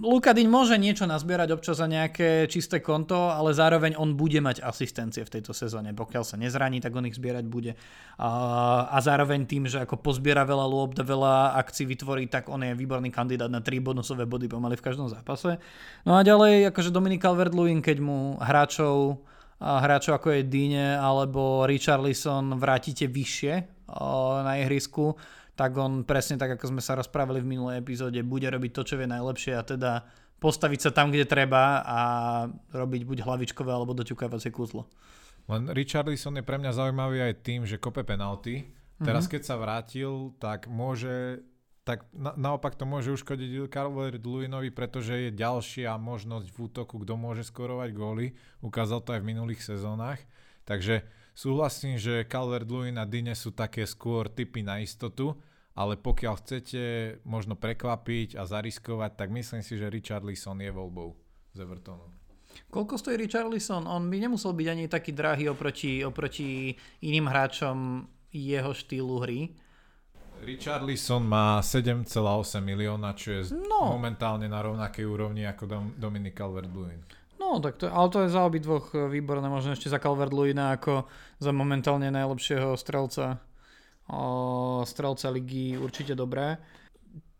[0.00, 5.24] Lukadin môže niečo nazbierať občas za nejaké čisté konto, ale zároveň on bude mať asistencie
[5.24, 5.92] v tejto sezóne.
[5.92, 7.76] Pokiaľ sa nezraní, tak on ich zbierať bude.
[8.16, 12.72] Uh, a zároveň tým, že ako pozbiera veľa lôb, veľa akcií vytvorí, tak on je
[12.72, 15.58] výborný kandidát na 3 bonusové body pomaly v každom zápase.
[16.04, 19.22] No a ďalej, akože Dominik Calvert-Lewin, keď mu hráčov,
[19.58, 23.54] hráčov ako je Dine alebo Richarlison vrátite vyššie
[24.42, 25.14] na ihrisku,
[25.56, 28.94] tak on presne tak, ako sme sa rozprávali v minulej epizóde, bude robiť to, čo
[29.00, 30.04] vie najlepšie a teda
[30.36, 32.00] postaviť sa tam, kde treba a
[32.76, 34.84] robiť buď hlavičkové alebo doťukávacie kúzlo.
[35.48, 38.68] Len Richarlison je pre mňa zaujímavý aj tým, že kope penalty.
[39.00, 39.32] Teraz mm-hmm.
[39.32, 41.40] keď sa vrátil, tak môže
[41.86, 47.14] tak na, naopak to môže uškodiť Calvert Lewinovi, pretože je ďalšia možnosť v útoku, kto
[47.14, 48.34] môže skorovať góly.
[48.58, 50.18] Ukázal to aj v minulých sezónach.
[50.66, 55.38] Takže súhlasím, že Calvert Lewin a Dine sú také skôr typy na istotu,
[55.78, 56.82] ale pokiaľ chcete
[57.22, 61.14] možno prekvapiť a zariskovať, tak myslím si, že Richard Lisson je voľbou
[61.54, 62.10] z Evertonu.
[62.66, 63.86] Koľko stojí Richard Lisson?
[63.86, 66.74] On by nemusel byť ani taký drahý oproti, oproti
[67.06, 69.54] iným hráčom jeho štýlu hry.
[70.42, 72.12] Richarlison má 7,8
[72.60, 73.92] milióna, čo je no.
[73.94, 77.00] momentálne na rovnakej úrovni ako Dom- Dominic Calvert-Lewin.
[77.36, 80.74] No, tak to, ale to je za obi dvoch e, výborné, možno ešte za Calvert-Lewina
[80.74, 81.06] ako
[81.38, 83.38] za momentálne najlepšieho strelca
[84.10, 86.58] o, strelca ligy určite dobré.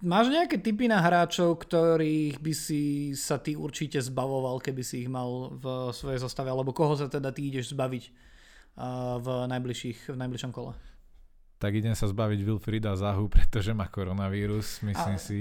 [0.05, 5.11] Máš nejaké typy na hráčov, ktorých by si sa ty určite zbavoval, keby si ich
[5.11, 8.05] mal v svojej zostave, alebo koho sa teda ty ideš zbaviť
[8.77, 10.77] uh, v, najbližších, v najbližšom kole?
[11.57, 14.81] Tak idem sa zbaviť Wilfrida Zahu, pretože má koronavírus.
[14.85, 15.23] Myslím ale...
[15.23, 15.41] si,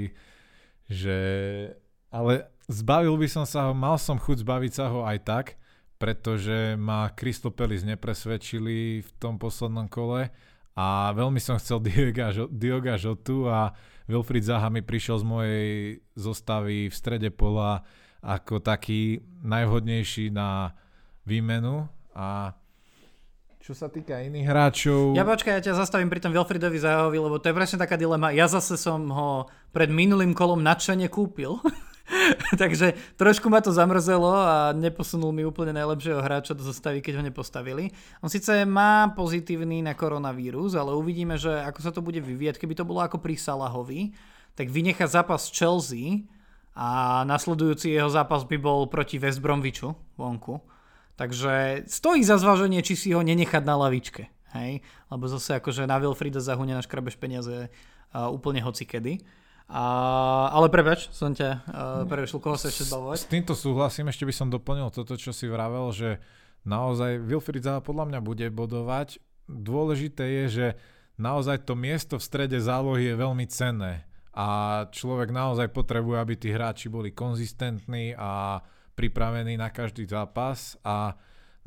[0.88, 1.17] že...
[2.13, 5.45] Ale zbavil by som sa ho, mal som chuť zbaviť sa ho aj tak,
[5.99, 10.32] pretože ma Kristopelis nepresvedčili v tom poslednom kole
[10.75, 13.71] a veľmi som chcel Dioga, Dioga Žotu a
[14.06, 15.69] Wilfried Zaha mi prišiel z mojej
[16.13, 17.82] zostavy v strede pola
[18.21, 20.73] ako taký najvhodnejší na
[21.25, 22.54] výmenu a
[23.65, 25.17] čo sa týka iných hráčov...
[25.17, 28.30] Ja počkaj, ja ťa zastavím pri tom Wilfridovi Zahovi, lebo to je presne taká dilema.
[28.30, 31.58] Ja zase som ho pred minulým kolom nadšene kúpil.
[32.62, 37.23] Takže trošku ma to zamrzelo a neposunul mi úplne najlepšieho hráča do zostavy, keď ho
[37.25, 37.89] nepostavili.
[38.21, 42.62] On síce má pozitívny na koronavírus, ale uvidíme, že ako sa to bude vyvieť.
[42.62, 44.13] Keby to bolo ako pri Salahovi,
[44.54, 46.30] tak vynecha zápas Chelsea
[46.78, 50.75] a nasledujúci jeho zápas by bol proti West Bromwichu vonku
[51.15, 54.28] Takže stojí za zváženie, či si ho nenechať na lavičke.
[54.56, 54.84] Hej?
[55.08, 59.23] Lebo zase akože na Wilfrida Zahu nenaškrabeš peniaze uh, úplne hocikedy.
[59.65, 59.84] A,
[60.54, 63.17] ale prebač, som ťa uh, prerušil, koho sa ešte zbavovať?
[63.25, 66.21] S týmto súhlasím, ešte by som doplnil toto, čo si vravel, že
[66.67, 69.17] naozaj Wilfried Zaha podľa mňa bude bodovať.
[69.49, 70.67] Dôležité je, že
[71.17, 74.47] naozaj to miesto v strede zálohy je veľmi cenné a
[74.91, 78.60] človek naozaj potrebuje, aby tí hráči boli konzistentní a
[78.95, 81.13] pripravený na každý zápas a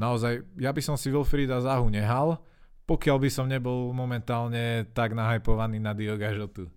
[0.00, 2.40] naozaj, ja by som si Wilfrida Zahu nehal,
[2.88, 6.72] pokiaľ by som nebol momentálne tak nahypovaný na Dioga Žotu.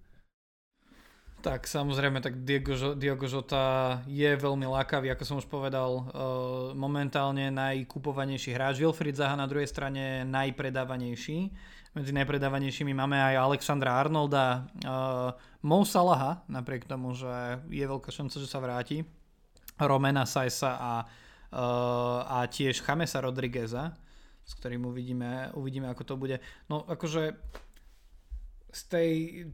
[1.41, 6.03] Tak samozrejme, tak Diogo, Diogo Žota je veľmi lákavý, ako som už povedal, uh,
[6.77, 8.77] momentálne najkupovanejší hráč.
[8.77, 11.49] Wilfried Zaha na druhej strane najpredávanejší.
[11.97, 15.33] Medzi najpredávanejšími máme aj Alexandra Arnolda, uh,
[15.65, 19.01] Mo Salaha, napriek tomu, že je veľká šanca, že sa vráti.
[19.79, 23.95] Romena Sajsa a, uh, a tiež Chamesa Rodrigueza,
[24.43, 26.37] s ktorým uvidíme, uvidíme, ako to bude.
[26.67, 27.37] No akože
[28.71, 29.09] z tej,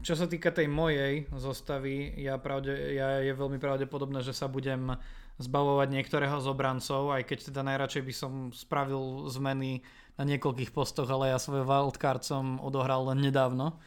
[0.06, 4.94] čo sa týka tej mojej zostavy, ja, pravde, ja je veľmi pravdepodobné, že sa budem
[5.42, 9.82] zbavovať niektorého z obrancov, aj keď teda najradšej by som spravil zmeny
[10.18, 13.78] na niekoľkých postoch, ale ja svoj wildcard som odohral len nedávno.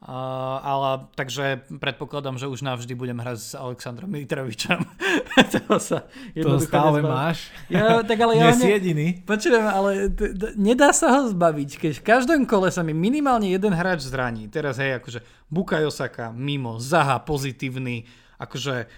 [0.00, 4.80] Uh, ale takže predpokladám, že už navždy budem hrať s Aleksandrom Mitrovičom.
[5.52, 7.12] to sa to stále nezbav...
[7.12, 7.52] máš.
[7.68, 9.20] Ja, tak ale ja si jediný.
[9.28, 13.52] Počujem, ale t- t- nedá sa ho zbaviť, keď v každom kole sa mi minimálne
[13.52, 14.48] jeden hráč zraní.
[14.48, 15.20] Teraz hej, akože
[15.52, 18.08] Bukayo Saka mimo, Zaha pozitívny,
[18.40, 18.88] akože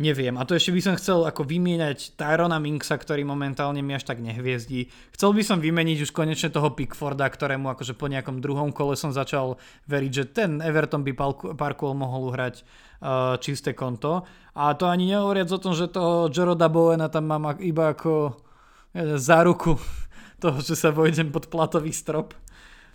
[0.00, 0.40] Neviem.
[0.40, 4.24] A to ešte by som chcel ako vymieňať Tyrona Minksa, ktorý momentálne mi až tak
[4.24, 4.88] nehviezdí.
[5.12, 9.12] Chcel by som vymeniť už konečne toho Pickforda, ktorému akože po nejakom druhom kole som
[9.12, 9.60] začal
[9.92, 11.12] veriť, že ten Everton by
[11.60, 14.24] Parkuel mohol uhrať uh, čisté konto.
[14.56, 18.40] A to ani nehovoriac o tom, že toho Jeroda Bowena tam mám iba ako
[18.96, 19.76] ja, záruku
[20.42, 22.32] toho, že sa vojdem pod platový strop.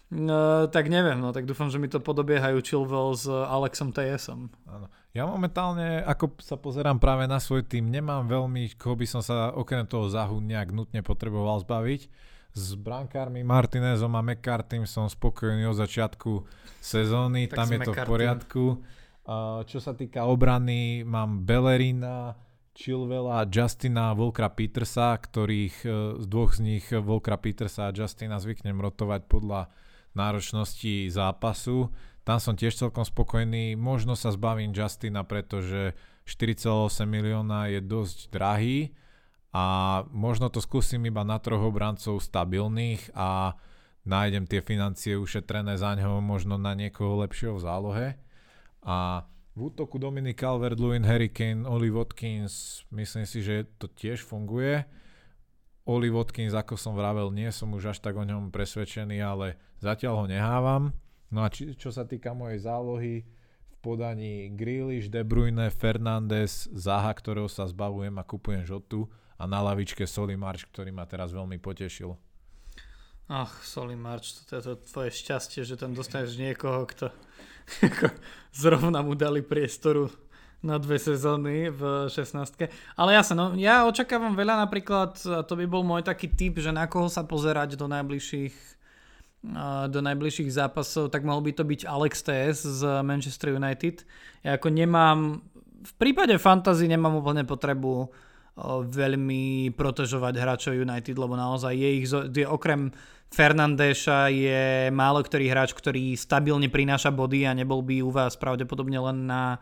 [0.08, 4.50] No, tak neviem, no tak dúfam, že mi to podobiehajú Chilwell s Alexom TSom.
[4.66, 4.88] Áno.
[5.18, 9.50] Ja momentálne, ako sa pozerám práve na svoj tým, nemám veľmi, koho by som sa
[9.50, 12.06] okrem toho zahu nejak nutne potreboval zbaviť.
[12.54, 16.46] S brankármi Martinezom a McCartym som spokojný od začiatku
[16.78, 18.64] sezóny, tam je to v poriadku.
[19.66, 22.38] Čo sa týka obrany, mám Bellerina,
[22.78, 28.78] Chilvela, Justina, Volkra Petersa, ktorých e, z dvoch z nich Volkra Petersa a Justina zvyknem
[28.78, 29.74] rotovať podľa
[30.14, 31.90] náročnosti zápasu.
[32.28, 33.80] Tam som tiež celkom spokojný.
[33.80, 35.96] Možno sa zbavím Justina, pretože
[36.28, 38.92] 4,8 milióna je dosť drahý
[39.56, 43.56] a možno to skúsim iba na troch obrancov stabilných a
[44.04, 48.08] nájdem tie financie ušetrené za ňo možno na niekoho lepšieho v zálohe.
[48.84, 49.24] A
[49.56, 51.32] v útoku Dominic Calvert-Lewin, Harry
[51.64, 54.84] Oli Watkins, myslím si, že to tiež funguje.
[55.88, 60.14] Oli Watkins, ako som vravel, nie som už až tak o ňom presvedčený, ale zatiaľ
[60.20, 60.92] ho nehávam.
[61.28, 63.28] No a či, čo sa týka mojej zálohy,
[63.68, 69.62] v podaní Grealish, De Bruyne, Fernández, Zaha, ktorého sa zbavujem a kupujem žotu a na
[69.62, 72.16] lavičke Soli March, ktorý ma teraz veľmi potešil.
[73.28, 77.12] Ach, Soli March, to je to tvoje šťastie, že tam dostaneš niekoho, kto
[78.64, 80.08] zrovna mu dali priestoru
[80.64, 82.72] na dve sezóny v 16.
[82.98, 86.90] Ale jasne, no, ja očakávam veľa napríklad, to by bol môj taký typ, že na
[86.90, 88.77] koho sa pozerať do najbližších
[89.88, 94.04] do najbližších zápasov, tak mohol by to byť Alex TS z Manchester United.
[94.42, 95.46] Ja ako nemám,
[95.86, 98.12] v prípade fantasy nemám úplne potrebu
[98.90, 102.90] veľmi protežovať hráčov United, lebo naozaj je ich, je okrem
[103.28, 108.98] Fernandéša je málo ktorý hráč, ktorý stabilne prináša body a nebol by u vás pravdepodobne
[108.98, 109.60] len na,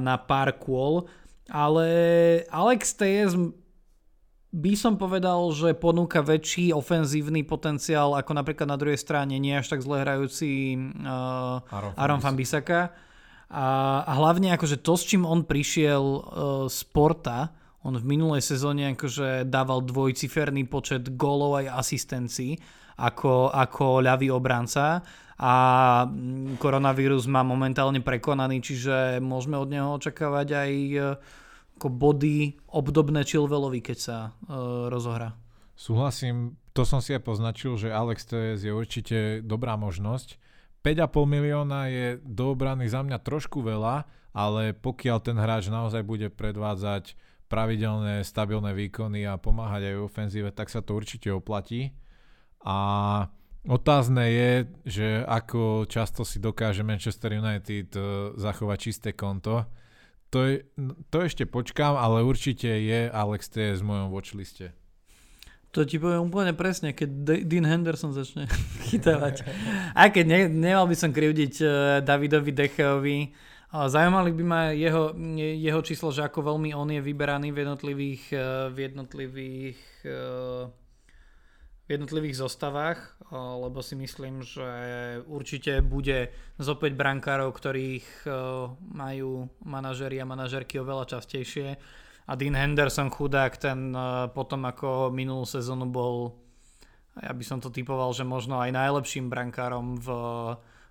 [0.00, 1.10] na pár kôl.
[1.50, 1.84] Ale
[2.48, 3.36] Alex TS
[4.54, 9.74] by som povedal, že ponúka väčší ofenzívny potenciál ako napríklad na druhej strane nie až
[9.74, 12.94] tak zle hrajúci uh, Aaron Van Bissaka.
[13.50, 13.66] A,
[14.06, 16.22] a hlavne akože to, s čím on prišiel uh,
[16.70, 17.50] z Porta,
[17.82, 22.56] on v minulej sezóne akože dával dvojciferný počet gólov aj asistencií
[22.96, 25.02] ako, ako ľavý obranca
[25.34, 25.54] a
[26.06, 31.04] mm, koronavírus má momentálne prekonaný, čiže môžeme od neho očakávať aj uh,
[31.84, 35.36] ako body obdobné Chilvelovi, keď sa uh, rozohrá.
[35.76, 40.40] Súhlasím, to som si aj poznačil, že Alex TS je určite dobrá možnosť.
[40.80, 46.32] 5,5 milióna je do obrany za mňa trošku veľa, ale pokiaľ ten hráč naozaj bude
[46.32, 47.20] predvádzať
[47.52, 51.92] pravidelné, stabilné výkony a pomáhať aj v ofenzíve, tak sa to určite oplatí.
[52.64, 53.28] A
[53.68, 54.50] otázne je,
[54.88, 58.04] že ako často si dokáže Manchester United eh,
[58.40, 59.83] zachovať čisté konto
[60.34, 60.56] to, je,
[61.14, 64.74] to ešte počkám, ale určite je Alex T v mojom watchliste.
[65.70, 68.50] To ti poviem úplne presne, keď Dean Henderson začne
[68.90, 69.46] chytávať.
[69.94, 71.70] Aj keď ne, nemal by som krivdiť uh,
[72.02, 73.30] Davidovi Decheovi,
[73.74, 78.70] zaujímali by ma jeho, jeho číslo, že ako veľmi on je vyberaný v jednotlivých, uh,
[78.74, 79.78] v jednotlivých
[81.84, 84.68] jednotlivých zostavách, lebo si myslím, že
[85.28, 88.24] určite bude z opäť brankárov, ktorých
[88.80, 91.76] majú manažeri a manažerky oveľa častejšie.
[92.24, 93.92] A Dean Henderson chudák, ten
[94.32, 96.40] potom ako minulú sezónu bol,
[97.20, 100.08] ja by som to typoval, že možno aj najlepším brankárom v,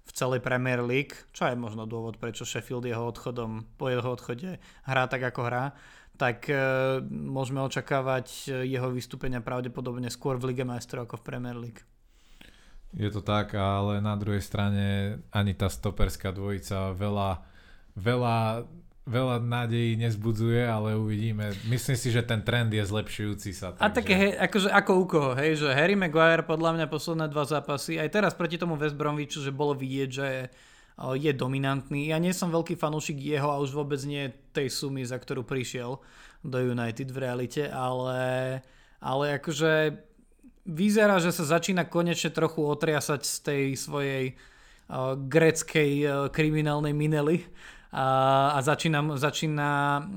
[0.05, 4.61] v celej Premier League, čo je možno dôvod, prečo Sheffield jeho odchodom, po jeho odchode
[4.85, 5.73] hrá tak, ako hrá
[6.17, 6.55] tak e,
[7.09, 11.81] môžeme očakávať e, jeho vystúpenia pravdepodobne skôr v Lige majstrov ako v Premier League.
[12.93, 17.41] Je to tak, ale na druhej strane ani tá stoperská dvojica veľa,
[17.97, 18.69] veľa,
[19.09, 21.57] veľa nádejí nezbudzuje, ale uvidíme.
[21.65, 23.73] Myslím si, že ten trend je zlepšujúci sa.
[23.73, 23.81] Takže...
[23.81, 27.49] A také, hej, akože ako u koho, hej, že Harry Maguire podľa mňa posledné dva
[27.49, 30.27] zápasy, aj teraz proti tomu West Bromwichu, že bolo vidieť, že
[30.97, 32.13] je dominantný.
[32.13, 35.97] Ja nie som veľký fanúšik jeho a už vôbec nie tej sumy, za ktorú prišiel
[36.45, 38.61] do United v realite, ale,
[39.01, 39.97] ale akože
[40.67, 47.47] vyzerá, že sa začína konečne trochu otriasať z tej svojej uh, greckej uh, kriminálnej minely
[47.93, 49.69] a, a začína, začína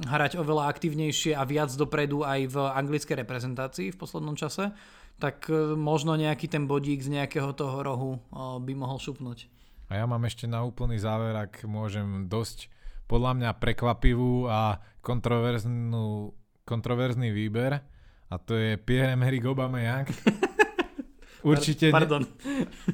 [0.07, 4.71] hrať oveľa aktívnejšie a viac dopredu aj v anglickej reprezentácii v poslednom čase,
[5.17, 9.56] tak uh, možno nejaký ten bodík z nejakého toho rohu uh, by mohol šupnúť.
[9.87, 12.67] A ja mám ešte na úplný záver, ak môžem dosť
[13.07, 16.35] podľa mňa prekvapivú a kontroverznú,
[16.67, 17.79] kontroverzný výber
[18.27, 20.11] a to je Pierre-Emerick Aubameyang.
[21.47, 21.95] určite...
[21.95, 22.27] Pardon.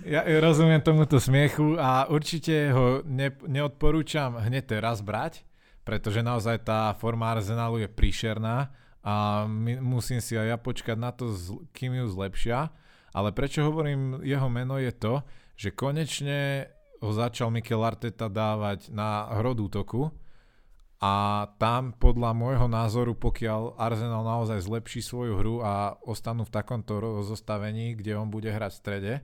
[0.04, 5.40] Ja rozumiem tomuto smiechu a určite ho ne, neodporúčam hneď teraz brať,
[5.88, 8.68] pretože naozaj tá forma Arsenalu je príšerná
[9.00, 11.32] a my, musím si aj ja počkať na to,
[11.72, 12.70] kým ju zlepšia.
[13.12, 15.20] Ale prečo hovorím jeho meno je to,
[15.56, 16.68] že konečne
[17.02, 20.14] ho začal Mikel Arteta dávať na hrod útoku
[21.02, 27.02] a tam podľa môjho názoru, pokiaľ Arsenal naozaj zlepší svoju hru a ostanú v takomto
[27.02, 29.14] rozostavení, kde on bude hrať v strede,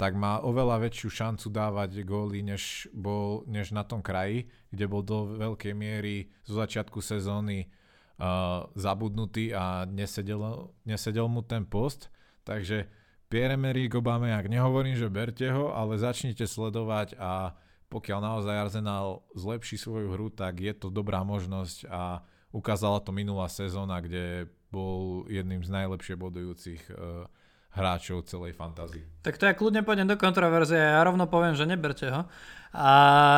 [0.00, 5.04] tak má oveľa väčšiu šancu dávať góly, než, bol, než na tom kraji, kde bol
[5.04, 7.68] do veľkej miery zo začiatku sezóny
[8.16, 12.08] uh, zabudnutý a nesedel, nesedel mu ten post.
[12.48, 12.88] Takže
[13.30, 17.54] Pierre-Emerick Aubameyang, nehovorím, že berte ho, ale začnite sledovať a
[17.86, 23.46] pokiaľ naozaj Arsenal zlepší svoju hru, tak je to dobrá možnosť a ukázala to minulá
[23.46, 27.26] sezóna, kde bol jedným z najlepšie bodujúcich uh,
[27.70, 29.06] hráčov celej fantázii.
[29.22, 32.26] Tak to ja kľudne pôjdem do kontroverzie ja rovno poviem, že neberte ho.
[32.74, 32.90] A,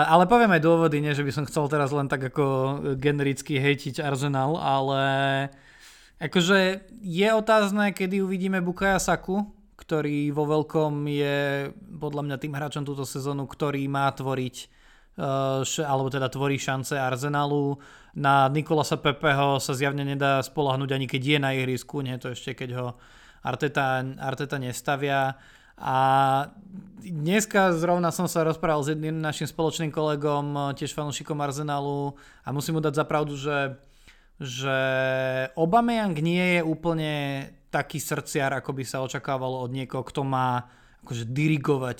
[0.08, 2.44] ale poviem aj dôvody, nie že by som chcel teraz len tak ako
[2.96, 5.04] genericky hejtiť Arsenal, ale
[6.16, 9.44] akože je otázne, kedy uvidíme Bukaya Saku,
[9.82, 11.68] ktorý vo veľkom je
[11.98, 14.56] podľa mňa tým hráčom túto sezónu, ktorý má tvoriť
[15.18, 17.82] uh, alebo teda tvorí šance Arsenalu.
[18.14, 22.54] Na Nikolasa Pepeho sa zjavne nedá spolahnuť ani keď je na ihrisku, nie to ešte
[22.54, 22.86] keď ho
[23.42, 25.34] Arteta, Arteta nestavia.
[25.82, 25.98] A
[27.02, 32.14] dneska zrovna som sa rozprával s jedným našim spoločným kolegom, tiež fanúšikom Arsenalu
[32.46, 33.74] a musím mu dať za pravdu, že,
[34.38, 34.78] že
[35.58, 37.12] Aubameyang nie je úplne
[37.72, 40.68] taký srdciar, ako by sa očakávalo od niekoho, kto má
[41.00, 41.98] akože dirigovať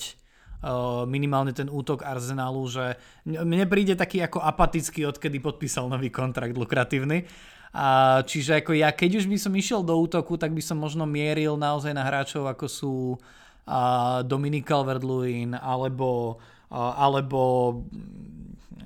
[0.61, 2.95] uh, minimálne ten útok Arsenalu, že
[3.25, 7.25] mne príde taký ako apatický, odkedy podpísal nový kontrakt lukratívny.
[7.73, 11.09] A čiže ako ja, keď už by som išiel do útoku, tak by som možno
[11.09, 16.37] mieril naozaj na hráčov, ako sú uh, Dominik Calvert-Lewin, alebo,
[16.69, 17.81] uh, alebo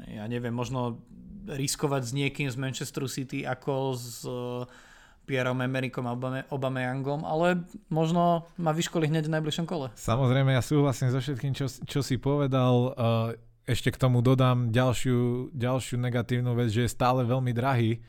[0.07, 1.03] ja neviem, možno
[1.51, 4.86] riskovať s niekým z Manchester City ako uh,
[5.28, 6.15] Pierom Emerikom a
[6.55, 9.91] Obame, Yangom, ale možno ma vyškoli hneď v najbližšom kole.
[9.99, 12.95] Samozrejme, ja súhlasím so všetkým, čo, čo si povedal.
[12.95, 13.36] Uh,
[13.67, 17.99] ešte k tomu dodám ďalšiu, ďalšiu negatívnu vec, že je stále veľmi drahý,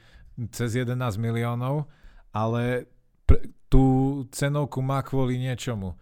[0.55, 1.91] cez 11 miliónov,
[2.31, 2.87] ale
[3.27, 5.99] pr- tú cenovku má kvôli niečomu.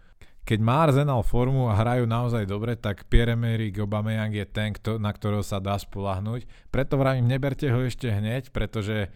[0.47, 5.11] Keď má Arsenal formu a hrajú naozaj dobre, tak Pierre-Emerick Aubameyang je ten, kto, na
[5.11, 6.71] ktorého sa dá spolahnuť.
[6.71, 9.11] Preto vravím, neberte ho ešte hneď, pretože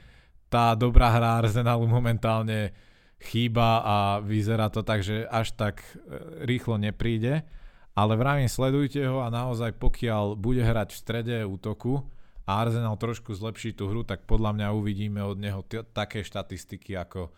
[0.52, 2.76] tá dobrá hra Arsenalu momentálne
[3.24, 7.48] chýba a vyzerá to tak, že až tak e, rýchlo nepríde.
[7.96, 12.04] Ale vravím, sledujte ho a naozaj pokiaľ bude hrať v strede útoku
[12.44, 17.00] a Arsenal trošku zlepší tú hru, tak podľa mňa uvidíme od neho t- také štatistiky
[17.00, 17.32] ako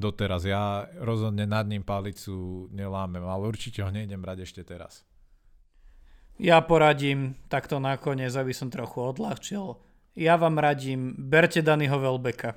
[0.00, 0.44] doteraz.
[0.48, 5.04] Ja rozhodne nad ním palicu nelámem, ale určite ho nejdem brať ešte teraz.
[6.36, 12.54] Ja poradím takto nakoniec, aby som trochu odľahčil ja vám radím, berte Danyho Welbecka.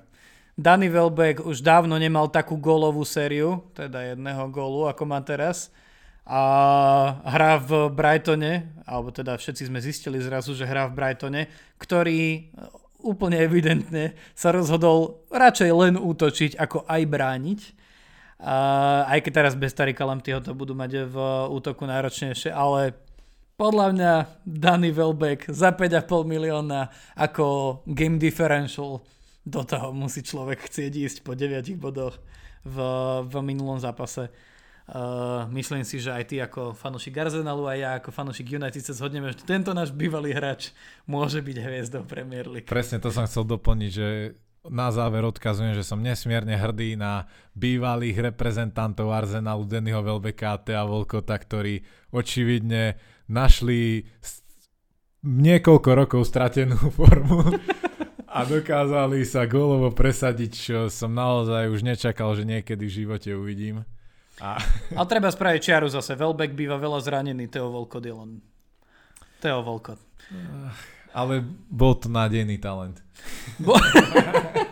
[0.58, 5.70] Danny Welbeck už dávno nemal takú gólovú sériu, teda jedného gólu, ako má teraz.
[6.26, 6.42] A
[7.30, 11.42] hrá v Brightone, alebo teda všetci sme zistili zrazu, že hrá v Brightone,
[11.78, 12.50] ktorý
[13.06, 17.60] úplne evidentne sa rozhodol radšej len útočiť, ako aj brániť.
[18.42, 18.58] A
[19.14, 21.16] aj keď teraz bez Tarika Lamptyho to budú mať v
[21.54, 22.98] útoku náročnejšie, ale
[23.58, 24.14] podľa mňa
[24.46, 29.02] Danny Welbeck za 5,5 milióna ako game differential
[29.42, 32.22] do toho musí človek chcieť ísť po 9 bodoch
[32.62, 32.78] v,
[33.26, 34.30] v minulom zápase.
[34.88, 38.96] Uh, myslím si, že aj ty ako fanúšik Arsenalu a ja ako fanúšik United sa
[38.96, 40.72] zhodneme, že tento náš bývalý hráč
[41.04, 42.72] môže byť hviezdou Premier League.
[42.72, 44.08] Presne to som chcel doplniť, že
[44.68, 50.84] na záver odkazujem, že som nesmierne hrdý na bývalých reprezentantov Arsenalu Dennyho Welbecka a Tea
[50.88, 51.84] Volkota, ktorí
[52.16, 52.96] očividne
[53.28, 54.08] našli
[55.24, 57.44] niekoľko rokov stratenú formu
[58.28, 63.84] a dokázali sa gólovo presadiť, čo som naozaj už nečakal, že niekedy v živote uvidím.
[64.38, 64.62] A...
[64.94, 66.14] Ale treba spraviť čiaru zase.
[66.14, 68.14] Velbeck býva veľa zranený, Teo Volkodil.
[69.42, 69.98] Teo Volkot.
[71.18, 73.02] Ale bol to nádejný talent.
[73.58, 73.74] Bo...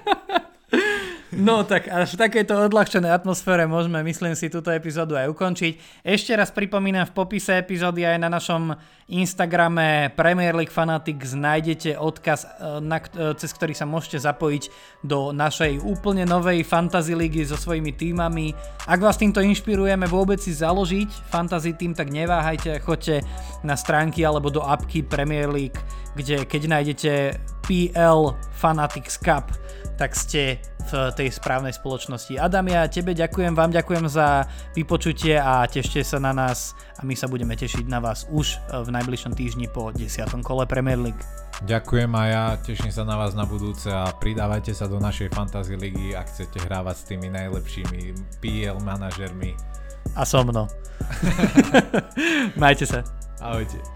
[1.35, 6.03] No tak až v takejto odľahčenej atmosfére môžeme, myslím si, túto epizódu aj ukončiť.
[6.07, 8.71] Ešte raz pripomínam, v popise epizódy aj na našom
[9.11, 14.63] Instagrame Premier League Fanatics nájdete odkaz, e, na, e, cez ktorý sa môžete zapojiť
[15.03, 18.55] do našej úplne novej fantasy ligy so svojimi týmami.
[18.87, 23.27] Ak vás týmto inšpirujeme vôbec si založiť fantasy tým, tak neváhajte, choďte
[23.59, 25.77] na stránky alebo do apky Premier League,
[26.15, 27.11] kde keď nájdete
[27.67, 29.51] PL Fanatics Cup,
[29.95, 30.59] tak ste
[30.91, 32.37] v tej správnej spoločnosti.
[32.37, 34.45] Adam, ja tebe ďakujem, vám ďakujem za
[34.77, 38.89] vypočutie a tešte sa na nás a my sa budeme tešiť na vás už v
[38.93, 40.29] najbližšom týždni po 10.
[40.45, 41.23] kole Premier League.
[41.63, 45.79] Ďakujem a ja teším sa na vás na budúce a pridávajte sa do našej Fantasy
[45.79, 47.99] ligy, ak chcete hrávať s tými najlepšími
[48.43, 49.55] PL manažermi.
[50.13, 50.67] A so mnou.
[52.61, 53.01] Majte sa.
[53.39, 53.94] Ahojte.